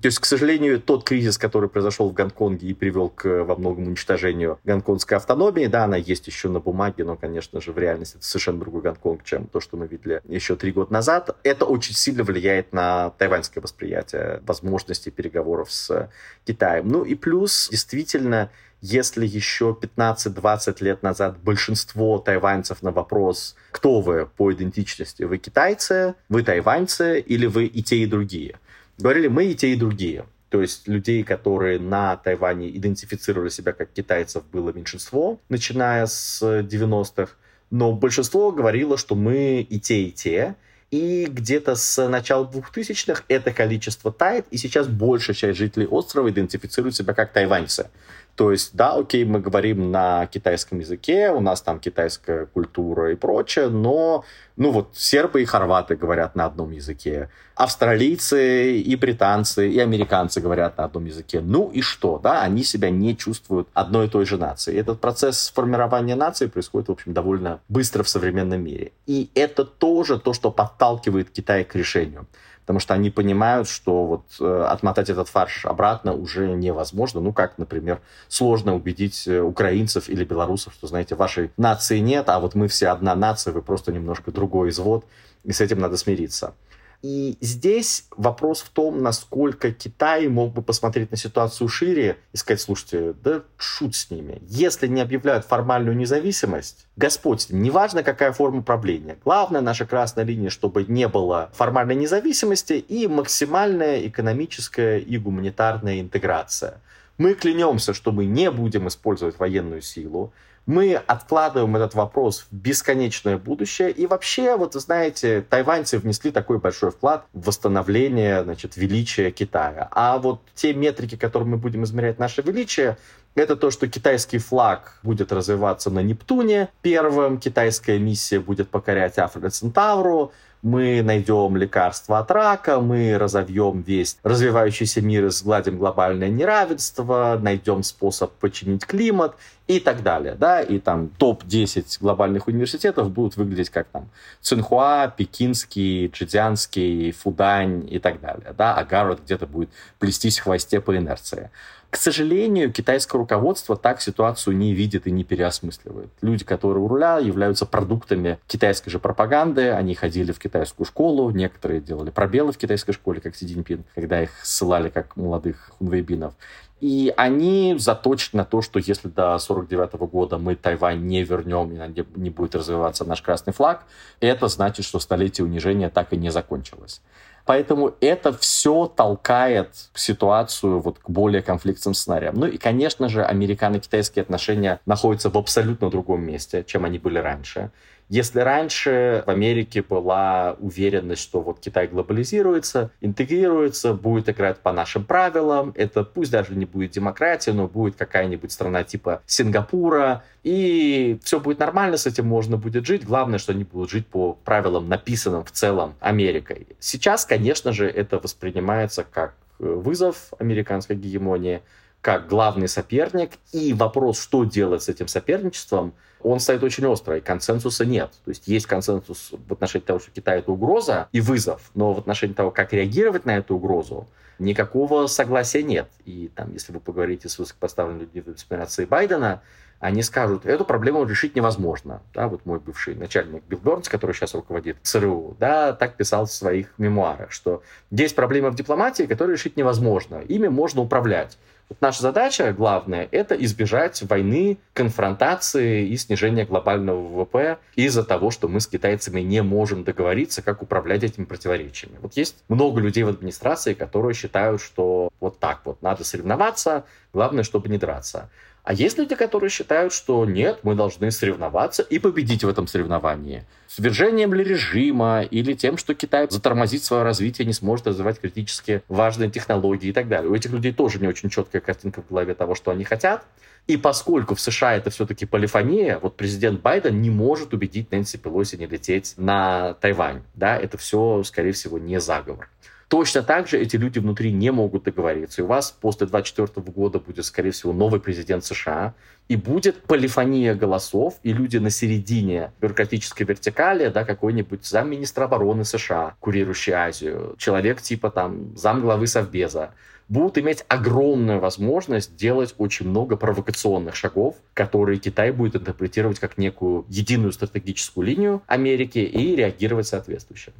То 0.00 0.06
есть, 0.06 0.18
к 0.18 0.24
сожалению, 0.24 0.80
тот 0.80 1.04
кризис, 1.04 1.36
который 1.36 1.68
произошел 1.68 2.08
в 2.08 2.14
Гонконге 2.14 2.68
и 2.68 2.74
привел 2.74 3.10
к 3.10 3.44
во 3.44 3.54
многом 3.56 3.88
уничтожению 3.88 4.58
гонконгской 4.64 5.18
автономии, 5.18 5.66
да, 5.66 5.84
она 5.84 5.96
есть 5.96 6.26
еще 6.26 6.48
на 6.48 6.58
бумаге, 6.58 7.04
но, 7.04 7.16
конечно 7.16 7.60
же, 7.60 7.72
в 7.72 7.78
реальности 7.78 8.16
это 8.16 8.24
совершенно 8.24 8.60
другой 8.60 8.80
Гонконг, 8.82 9.24
чем 9.24 9.46
то, 9.46 9.60
что 9.60 9.76
мы 9.76 9.86
видели 9.86 10.22
еще 10.26 10.56
три 10.56 10.72
года 10.72 10.92
назад. 10.92 11.36
Это 11.42 11.66
очень 11.66 11.94
сильно 11.94 12.24
влияет 12.24 12.72
на 12.72 13.10
тайваньское 13.10 13.60
восприятие 13.60 14.40
возможностей 14.46 15.10
переговоров 15.10 15.70
с 15.70 16.10
Китаем. 16.46 16.88
Ну 16.88 17.04
и 17.04 17.14
плюс, 17.14 17.68
действительно, 17.70 18.50
если 18.80 19.26
еще 19.26 19.76
15-20 19.78 20.82
лет 20.82 21.02
назад 21.02 21.38
большинство 21.38 22.18
тайваньцев 22.18 22.82
на 22.82 22.90
вопрос, 22.90 23.54
кто 23.70 24.00
вы 24.00 24.24
по 24.24 24.50
идентичности, 24.50 25.24
вы 25.24 25.36
китайцы, 25.36 26.14
вы 26.30 26.42
тайваньцы 26.42 27.20
или 27.20 27.44
вы 27.44 27.66
и 27.66 27.82
те, 27.82 27.98
и 27.98 28.06
другие– 28.06 28.58
Говорили 29.00 29.28
мы 29.28 29.46
и 29.46 29.54
те, 29.54 29.72
и 29.72 29.76
другие. 29.76 30.26
То 30.50 30.60
есть 30.60 30.88
людей, 30.88 31.22
которые 31.22 31.78
на 31.78 32.16
Тайване 32.16 32.76
идентифицировали 32.76 33.48
себя 33.50 33.72
как 33.72 33.92
китайцев, 33.92 34.44
было 34.52 34.72
меньшинство, 34.72 35.40
начиная 35.48 36.06
с 36.06 36.42
90-х. 36.42 37.32
Но 37.70 37.92
большинство 37.92 38.50
говорило, 38.50 38.98
что 38.98 39.14
мы 39.14 39.60
и 39.60 39.78
те, 39.78 40.02
и 40.02 40.10
те. 40.10 40.56
И 40.90 41.26
где-то 41.26 41.76
с 41.76 42.08
начала 42.08 42.44
2000-х 42.44 43.22
это 43.28 43.52
количество 43.52 44.10
тает, 44.10 44.46
и 44.50 44.56
сейчас 44.56 44.88
большая 44.88 45.36
часть 45.36 45.56
жителей 45.56 45.86
острова 45.86 46.28
идентифицируют 46.30 46.96
себя 46.96 47.14
как 47.14 47.32
тайваньцы. 47.32 47.90
То 48.40 48.52
есть, 48.52 48.74
да, 48.74 48.94
окей, 48.94 49.26
мы 49.26 49.38
говорим 49.38 49.90
на 49.90 50.26
китайском 50.26 50.78
языке, 50.78 51.30
у 51.30 51.40
нас 51.40 51.60
там 51.60 51.78
китайская 51.78 52.46
культура 52.46 53.12
и 53.12 53.14
прочее, 53.14 53.68
но, 53.68 54.24
ну 54.56 54.70
вот, 54.70 54.96
сербы 54.96 55.42
и 55.42 55.44
хорваты 55.44 55.94
говорят 55.94 56.36
на 56.36 56.46
одном 56.46 56.70
языке, 56.70 57.28
австралийцы 57.54 58.80
и 58.80 58.96
британцы 58.96 59.68
и 59.68 59.78
американцы 59.78 60.40
говорят 60.40 60.78
на 60.78 60.84
одном 60.84 61.04
языке. 61.04 61.42
Ну 61.42 61.68
и 61.68 61.82
что, 61.82 62.18
да, 62.18 62.40
они 62.40 62.64
себя 62.64 62.88
не 62.88 63.14
чувствуют 63.14 63.68
одной 63.74 64.06
и 64.06 64.08
той 64.08 64.24
же 64.24 64.38
нацией. 64.38 64.80
Этот 64.80 65.02
процесс 65.02 65.52
формирования 65.54 66.16
нации 66.16 66.46
происходит, 66.46 66.88
в 66.88 66.92
общем, 66.92 67.12
довольно 67.12 67.60
быстро 67.68 68.02
в 68.02 68.08
современном 68.08 68.64
мире. 68.64 68.92
И 69.06 69.28
это 69.34 69.66
тоже 69.66 70.18
то, 70.18 70.32
что 70.32 70.50
подталкивает 70.50 71.28
Китай 71.28 71.62
к 71.62 71.74
решению 71.74 72.26
потому 72.62 72.78
что 72.80 72.94
они 72.94 73.10
понимают, 73.10 73.68
что 73.68 74.04
вот 74.04 74.24
э, 74.40 74.64
отмотать 74.68 75.10
этот 75.10 75.28
фарш 75.28 75.66
обратно 75.66 76.12
уже 76.12 76.48
невозможно. 76.48 77.20
Ну, 77.20 77.32
как, 77.32 77.58
например, 77.58 78.00
сложно 78.28 78.74
убедить 78.74 79.26
э, 79.26 79.40
украинцев 79.40 80.08
или 80.08 80.24
белорусов, 80.24 80.74
что, 80.74 80.86
знаете, 80.86 81.14
вашей 81.14 81.50
нации 81.56 81.98
нет, 81.98 82.28
а 82.28 82.38
вот 82.38 82.54
мы 82.54 82.68
все 82.68 82.88
одна 82.88 83.14
нация, 83.14 83.52
вы 83.52 83.62
просто 83.62 83.92
немножко 83.92 84.30
другой 84.30 84.70
извод, 84.70 85.04
и 85.44 85.52
с 85.52 85.60
этим 85.60 85.80
надо 85.80 85.96
смириться. 85.96 86.54
И 87.02 87.38
здесь 87.40 88.04
вопрос 88.16 88.60
в 88.60 88.68
том, 88.68 89.02
насколько 89.02 89.72
Китай 89.72 90.28
мог 90.28 90.52
бы 90.52 90.60
посмотреть 90.60 91.10
на 91.10 91.16
ситуацию 91.16 91.68
шире 91.68 92.18
и 92.32 92.36
сказать, 92.36 92.60
слушайте, 92.60 93.14
да 93.22 93.42
шут 93.56 93.94
с 93.94 94.10
ними. 94.10 94.42
Если 94.42 94.86
не 94.86 95.00
объявляют 95.00 95.46
формальную 95.46 95.96
независимость, 95.96 96.86
Господь, 96.96 97.46
неважно, 97.48 98.02
какая 98.02 98.32
форма 98.32 98.62
правления. 98.62 99.16
Главная 99.24 99.62
наша 99.62 99.86
красная 99.86 100.24
линия, 100.24 100.50
чтобы 100.50 100.84
не 100.84 101.08
было 101.08 101.50
формальной 101.54 101.94
независимости 101.94 102.74
и 102.74 103.08
максимальная 103.08 104.06
экономическая 104.06 104.98
и 104.98 105.16
гуманитарная 105.16 106.00
интеграция. 106.00 106.82
Мы 107.16 107.34
клянемся, 107.34 107.94
что 107.94 108.12
мы 108.12 108.26
не 108.26 108.50
будем 108.50 108.88
использовать 108.88 109.38
военную 109.38 109.80
силу, 109.80 110.32
мы 110.70 110.94
откладываем 110.94 111.74
этот 111.74 111.94
вопрос 111.94 112.46
в 112.48 112.54
бесконечное 112.54 113.36
будущее. 113.36 113.90
И 113.90 114.06
вообще, 114.06 114.56
вот 114.56 114.74
знаете, 114.74 115.44
тайваньцы 115.50 115.98
внесли 115.98 116.30
такой 116.30 116.58
большой 116.58 116.92
вклад 116.92 117.26
в 117.32 117.46
восстановление 117.46 118.44
значит, 118.44 118.76
величия 118.76 119.32
Китая. 119.32 119.88
А 119.90 120.16
вот 120.18 120.42
те 120.54 120.72
метрики, 120.72 121.16
которыми 121.16 121.50
мы 121.50 121.56
будем 121.56 121.82
измерять 121.82 122.20
наше 122.20 122.42
величие, 122.42 122.96
это 123.34 123.56
то, 123.56 123.72
что 123.72 123.88
китайский 123.88 124.38
флаг 124.38 125.00
будет 125.02 125.32
развиваться 125.32 125.90
на 125.90 126.00
Нептуне 126.04 126.68
первым, 126.82 127.38
китайская 127.38 127.98
миссия 127.98 128.38
будет 128.38 128.68
покорять 128.68 129.18
Африка 129.18 129.50
Центавру, 129.50 130.32
мы 130.62 131.02
найдем 131.02 131.56
лекарство 131.56 132.18
от 132.18 132.30
рака, 132.30 132.80
мы 132.80 133.16
разовьем 133.18 133.82
весь 133.82 134.18
развивающийся 134.22 135.00
мир 135.00 135.26
и 135.26 135.30
сгладим 135.30 135.78
глобальное 135.78 136.28
неравенство, 136.28 137.38
найдем 137.40 137.82
способ 137.82 138.32
починить 138.32 138.86
климат 138.86 139.34
и 139.66 139.80
так 139.80 140.02
далее. 140.02 140.34
Да? 140.34 140.60
И 140.60 140.78
там 140.78 141.08
топ-10 141.08 141.98
глобальных 142.00 142.48
университетов 142.48 143.10
будут 143.10 143.36
выглядеть 143.36 143.70
как 143.70 143.86
там 143.88 144.10
Цинхуа, 144.40 145.12
Пекинский, 145.16 146.08
Джидзянский, 146.08 147.12
Фудань 147.12 147.86
и 147.90 147.98
так 147.98 148.20
далее. 148.20 148.54
Да? 148.56 148.74
А 148.74 148.84
Гарвард 148.84 149.22
где-то 149.24 149.46
будет 149.46 149.70
плестись 149.98 150.38
в 150.38 150.42
хвосте 150.42 150.80
по 150.80 150.96
инерции. 150.96 151.50
К 151.90 151.96
сожалению, 151.96 152.72
китайское 152.72 153.18
руководство 153.18 153.76
так 153.76 154.00
ситуацию 154.00 154.56
не 154.56 154.74
видит 154.74 155.08
и 155.08 155.10
не 155.10 155.24
переосмысливает. 155.24 156.10
Люди, 156.22 156.44
которые 156.44 156.84
у 156.84 156.88
руля, 156.88 157.18
являются 157.18 157.66
продуктами 157.66 158.38
китайской 158.46 158.90
же 158.90 159.00
пропаганды. 159.00 159.70
Они 159.70 159.96
ходили 159.96 160.30
в 160.30 160.38
китайскую 160.38 160.86
школу, 160.86 161.30
некоторые 161.30 161.80
делали 161.80 162.10
пробелы 162.10 162.52
в 162.52 162.58
китайской 162.58 162.92
школе, 162.92 163.20
как 163.20 163.34
Си 163.34 163.46
Цзиньпин, 163.46 163.84
когда 163.96 164.22
их 164.22 164.30
ссылали 164.44 164.88
как 164.88 165.16
молодых 165.16 165.72
хунвейбинов. 165.78 166.34
И 166.80 167.12
они 167.16 167.74
заточены 167.76 168.38
на 168.38 168.44
то, 168.44 168.62
что 168.62 168.78
если 168.78 169.08
до 169.08 169.36
49 169.36 169.94
года 170.10 170.38
мы 170.38 170.54
Тайвань 170.54 171.04
не 171.04 171.24
вернем 171.24 171.72
и 171.72 172.04
не 172.16 172.30
будет 172.30 172.54
развиваться 172.54 173.04
наш 173.04 173.20
красный 173.20 173.52
флаг, 173.52 173.84
это 174.20 174.48
значит, 174.48 174.86
что 174.86 174.98
столетие 174.98 175.44
унижения 175.44 175.90
так 175.90 176.12
и 176.12 176.16
не 176.16 176.30
закончилось. 176.30 177.02
Поэтому 177.44 177.94
это 178.00 178.32
все 178.32 178.86
толкает 178.86 179.90
ситуацию 179.94 180.80
вот 180.80 180.98
к 180.98 181.10
более 181.10 181.42
конфликтным 181.42 181.94
сценариям. 181.94 182.34
Ну 182.36 182.46
и, 182.46 182.58
конечно 182.58 183.08
же, 183.08 183.24
американо-китайские 183.24 184.22
отношения 184.22 184.80
находятся 184.86 185.30
в 185.30 185.38
абсолютно 185.38 185.90
другом 185.90 186.22
месте, 186.22 186.64
чем 186.66 186.84
они 186.84 186.98
были 186.98 187.18
раньше. 187.18 187.70
Если 188.10 188.40
раньше 188.40 189.22
в 189.24 189.30
Америке 189.30 189.82
была 189.82 190.56
уверенность, 190.58 191.22
что 191.22 191.40
вот 191.40 191.60
Китай 191.60 191.86
глобализируется, 191.86 192.90
интегрируется, 193.00 193.94
будет 193.94 194.28
играть 194.28 194.58
по 194.58 194.72
нашим 194.72 195.04
правилам, 195.04 195.72
это 195.76 196.02
пусть 196.02 196.32
даже 196.32 196.56
не 196.56 196.64
будет 196.64 196.90
демократия, 196.90 197.52
но 197.52 197.68
будет 197.68 197.94
какая-нибудь 197.94 198.50
страна 198.50 198.82
типа 198.82 199.22
Сингапура, 199.26 200.24
и 200.42 201.20
все 201.22 201.38
будет 201.38 201.60
нормально, 201.60 201.98
с 201.98 202.06
этим 202.06 202.26
можно 202.26 202.56
будет 202.56 202.84
жить. 202.84 203.04
Главное, 203.04 203.38
что 203.38 203.52
они 203.52 203.62
будут 203.62 203.90
жить 203.90 204.08
по 204.08 204.32
правилам, 204.32 204.88
написанным 204.88 205.44
в 205.44 205.52
целом 205.52 205.94
Америкой. 206.00 206.66
Сейчас, 206.80 207.24
конечно 207.24 207.72
же, 207.72 207.88
это 207.88 208.18
воспринимается 208.18 209.06
как 209.08 209.34
э, 209.60 209.64
вызов 209.64 210.32
американской 210.40 210.96
гегемонии, 210.96 211.62
как 212.00 212.26
главный 212.26 212.66
соперник, 212.66 213.34
и 213.52 213.72
вопрос, 213.72 214.20
что 214.20 214.42
делать 214.42 214.82
с 214.82 214.88
этим 214.88 215.06
соперничеством– 215.06 215.92
он 216.22 216.40
стоит 216.40 216.62
очень 216.62 216.86
остро, 216.86 217.16
и 217.18 217.20
консенсуса 217.20 217.84
нет. 217.84 218.10
То 218.24 218.30
есть 218.30 218.48
есть 218.48 218.66
консенсус 218.66 219.32
в 219.32 219.52
отношении 219.52 219.84
того, 219.84 219.98
что 220.00 220.10
Китай— 220.10 220.38
это 220.40 220.52
угроза 220.52 221.08
и 221.12 221.20
вызов, 221.20 221.70
но 221.74 221.92
в 221.92 221.98
отношении 221.98 222.34
того, 222.34 222.50
как 222.50 222.72
реагировать 222.72 223.24
на 223.24 223.36
эту 223.36 223.56
угрозу, 223.56 224.06
никакого 224.38 225.06
согласия 225.06 225.62
нет. 225.62 225.88
И 226.04 226.30
там, 226.34 226.52
если 226.52 226.72
вы 226.72 226.80
поговорите 226.80 227.28
с 227.28 227.38
высокопоставленными 227.38 228.02
людьми 228.02 228.20
в 228.20 228.24
администрации 228.24 228.84
Байдена, 228.84 229.42
они 229.80 230.02
скажут, 230.02 230.44
эту 230.44 230.66
проблему 230.66 231.04
решить 231.04 231.34
невозможно. 231.34 232.02
Да, 232.12 232.28
вот 232.28 232.44
мой 232.44 232.60
бывший 232.60 232.94
начальник 232.94 233.42
Билл 233.48 233.60
Бернс, 233.60 233.88
который 233.88 234.14
сейчас 234.14 234.34
руководит 234.34 234.76
ЦРУ, 234.82 235.36
да, 235.40 235.72
так 235.72 235.96
писал 235.96 236.26
в 236.26 236.32
своих 236.32 236.74
мемуарах, 236.76 237.32
что 237.32 237.62
есть 237.90 238.14
проблемы 238.14 238.50
в 238.50 238.54
дипломатии, 238.54 239.04
которые 239.04 239.36
решить 239.36 239.56
невозможно. 239.56 240.16
Ими 240.16 240.48
можно 240.48 240.82
управлять. 240.82 241.38
Наша 241.80 242.02
задача 242.02 242.52
главная– 242.52 243.08
это 243.12 243.34
избежать 243.36 244.02
войны, 244.02 244.58
конфронтации 244.72 245.86
и 245.86 245.96
снижения 245.96 246.44
глобального 246.44 247.00
ВВП 247.00 247.58
из-за 247.76 248.02
того, 248.02 248.32
что 248.32 248.48
мы 248.48 248.60
с 248.60 248.66
китайцами 248.66 249.20
не 249.20 249.42
можем 249.42 249.84
договориться, 249.84 250.42
как 250.42 250.62
управлять 250.62 251.04
этими 251.04 251.24
противоречиями. 251.24 251.98
Вот 252.02 252.16
есть 252.16 252.36
много 252.48 252.80
людей 252.80 253.04
в 253.04 253.08
администрации, 253.08 253.74
которые 253.74 254.14
считают, 254.14 254.60
что 254.60 255.10
вот 255.20 255.38
так 255.38 255.60
вот 255.64 255.80
надо 255.80 256.02
соревноваться, 256.02 256.84
главное, 257.12 257.44
чтобы 257.44 257.68
не 257.68 257.78
драться. 257.78 258.28
А 258.70 258.72
есть 258.72 258.98
люди, 258.98 259.16
которые 259.16 259.50
считают, 259.50 259.92
что 259.92 260.24
нет, 260.24 260.60
мы 260.62 260.76
должны 260.76 261.10
соревноваться 261.10 261.82
и 261.82 261.98
победить 261.98 262.44
в 262.44 262.48
этом 262.48 262.68
соревновании. 262.68 263.44
Свержением 263.66 264.32
ли 264.32 264.44
режима 264.44 265.22
или 265.22 265.54
тем, 265.54 265.76
что 265.76 265.92
Китай 265.92 266.28
затормозит 266.30 266.84
свое 266.84 267.02
развитие, 267.02 267.46
не 267.46 267.52
сможет 267.52 267.88
развивать 267.88 268.20
критически 268.20 268.84
важные 268.86 269.28
технологии 269.28 269.88
и 269.88 269.92
так 269.92 270.06
далее. 270.06 270.30
У 270.30 270.36
этих 270.36 270.52
людей 270.52 270.72
тоже 270.72 271.00
не 271.00 271.08
очень 271.08 271.30
четкая 271.30 271.60
картинка 271.60 272.02
в 272.02 272.08
голове 272.10 272.32
того, 272.34 272.54
что 272.54 272.70
они 272.70 272.84
хотят. 272.84 273.24
И 273.66 273.76
поскольку 273.76 274.36
в 274.36 274.40
США 274.40 274.76
это 274.76 274.90
все-таки 274.90 275.26
полифония, 275.26 275.98
вот 275.98 276.16
президент 276.16 276.60
Байден 276.60 277.02
не 277.02 277.10
может 277.10 277.52
убедить 277.52 277.90
Нэнси 277.90 278.18
Пелоси 278.18 278.54
не 278.54 278.66
лететь 278.66 279.14
на 279.16 279.74
Тайвань. 279.80 280.22
Да, 280.34 280.56
это 280.56 280.78
все, 280.78 281.24
скорее 281.24 281.50
всего, 281.50 281.80
не 281.80 281.98
заговор. 281.98 282.48
Точно 282.90 283.22
так 283.22 283.46
же 283.46 283.56
эти 283.56 283.76
люди 283.76 284.00
внутри 284.00 284.32
не 284.32 284.50
могут 284.50 284.82
договориться. 284.82 285.42
И 285.42 285.44
у 285.44 285.46
вас 285.46 285.70
после 285.70 286.08
2024 286.08 286.72
года 286.72 286.98
будет, 286.98 287.24
скорее 287.24 287.52
всего, 287.52 287.72
новый 287.72 288.00
президент 288.00 288.44
США, 288.44 288.94
и 289.28 289.36
будет 289.36 289.84
полифония 289.84 290.56
голосов, 290.56 291.14
и 291.22 291.32
люди 291.32 291.58
на 291.58 291.70
середине 291.70 292.50
бюрократической 292.60 293.22
вертикали, 293.22 293.90
да, 293.90 294.04
какой-нибудь 294.04 294.66
замминистра 294.66 295.26
обороны 295.26 295.64
США, 295.64 296.16
курирующий 296.18 296.72
Азию, 296.72 297.36
человек 297.38 297.80
типа 297.80 298.10
там 298.10 298.56
замглавы 298.56 299.06
Совбеза, 299.06 299.70
будут 300.08 300.38
иметь 300.38 300.64
огромную 300.66 301.38
возможность 301.38 302.16
делать 302.16 302.56
очень 302.58 302.88
много 302.88 303.14
провокационных 303.14 303.94
шагов, 303.94 304.34
которые 304.52 304.98
Китай 304.98 305.30
будет 305.30 305.54
интерпретировать 305.54 306.18
как 306.18 306.38
некую 306.38 306.86
единую 306.88 307.30
стратегическую 307.30 308.04
линию 308.04 308.42
Америки 308.48 308.98
и 308.98 309.36
реагировать 309.36 309.86
соответствующе. 309.86 310.50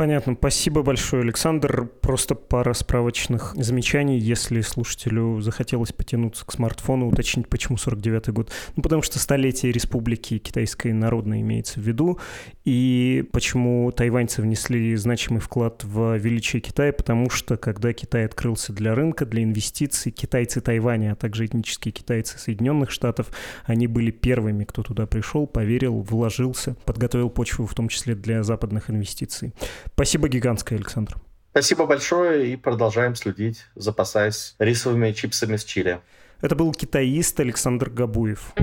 Понятно. 0.00 0.34
Спасибо 0.34 0.82
большое, 0.82 1.20
Александр. 1.20 1.84
Просто 2.00 2.34
пара 2.34 2.72
справочных 2.72 3.52
замечаний, 3.54 4.18
если 4.18 4.62
слушателю 4.62 5.42
захотелось 5.42 5.92
потянуться 5.92 6.46
к 6.46 6.52
смартфону, 6.52 7.08
уточнить, 7.08 7.50
почему 7.50 7.76
49-й 7.76 8.32
год. 8.32 8.50
Ну, 8.76 8.82
потому 8.82 9.02
что 9.02 9.18
столетие 9.18 9.72
Республики 9.72 10.38
Китайской 10.38 10.94
Народной 10.94 11.42
имеется 11.42 11.80
в 11.80 11.82
виду, 11.82 12.18
и 12.64 13.28
почему 13.30 13.92
тайваньцы 13.92 14.40
внесли 14.40 14.96
значимый 14.96 15.42
вклад 15.42 15.84
в 15.84 16.16
величие 16.16 16.62
Китая, 16.62 16.94
потому 16.94 17.28
что, 17.28 17.58
когда 17.58 17.92
Китай 17.92 18.24
открылся 18.24 18.72
для 18.72 18.94
рынка, 18.94 19.26
для 19.26 19.42
инвестиций, 19.42 20.12
китайцы 20.12 20.62
Тайваня, 20.62 21.12
а 21.12 21.14
также 21.14 21.44
этнические 21.44 21.92
китайцы 21.92 22.38
Соединенных 22.38 22.90
Штатов, 22.90 23.30
они 23.66 23.86
были 23.86 24.10
первыми, 24.10 24.64
кто 24.64 24.82
туда 24.82 25.06
пришел, 25.06 25.46
поверил, 25.46 26.00
вложился, 26.00 26.74
подготовил 26.86 27.28
почву 27.28 27.66
в 27.66 27.74
том 27.74 27.88
числе 27.88 28.14
для 28.14 28.42
западных 28.42 28.88
инвестиций. 28.88 29.52
Спасибо 29.94 30.28
гигантское, 30.28 30.78
Александр. 30.78 31.16
Спасибо 31.50 31.86
большое 31.86 32.52
и 32.52 32.56
продолжаем 32.56 33.16
следить, 33.16 33.66
запасаясь 33.74 34.54
рисовыми 34.58 35.12
чипсами 35.12 35.56
с 35.56 35.64
чили. 35.64 36.00
Это 36.40 36.54
был 36.54 36.72
китаист 36.72 37.38
Александр 37.40 37.90
Габуев. 37.90 38.54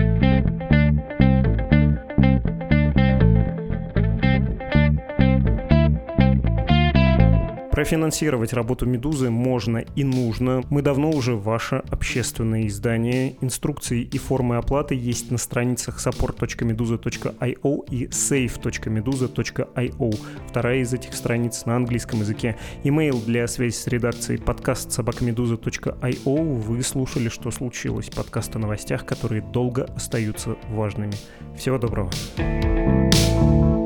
Профинансировать 7.77 8.53
работу 8.53 8.87
«Медузы» 8.87 9.29
можно 9.29 9.77
и 9.77 10.03
нужно. 10.03 10.63
Мы 10.71 10.81
давно 10.81 11.11
уже 11.11 11.35
ваше 11.35 11.83
общественное 11.91 12.65
издание. 12.65 13.35
Инструкции 13.39 14.01
и 14.01 14.17
формы 14.17 14.57
оплаты 14.57 14.95
есть 14.95 15.29
на 15.29 15.37
страницах 15.37 15.99
support.meduza.io 15.99 17.85
и 17.91 18.07
save.meduza.io. 18.07 20.19
Вторая 20.49 20.79
из 20.79 20.91
этих 20.91 21.13
страниц 21.13 21.67
на 21.67 21.75
английском 21.75 22.21
языке. 22.21 22.57
Имейл 22.83 23.21
для 23.21 23.45
связи 23.45 23.75
с 23.75 23.85
редакцией 23.85 24.41
подкаст 24.41 24.91
собакамедуза.io. 24.91 26.53
Вы 26.55 26.81
слушали 26.81 27.29
«Что 27.29 27.51
случилось?» 27.51 28.09
Подкаст 28.09 28.55
о 28.55 28.59
новостях, 28.59 29.05
которые 29.05 29.43
долго 29.43 29.83
остаются 29.95 30.55
важными. 30.69 31.13
Всего 31.55 31.77
доброго. 31.77 32.09
thank 32.37 33.61
you 33.61 33.76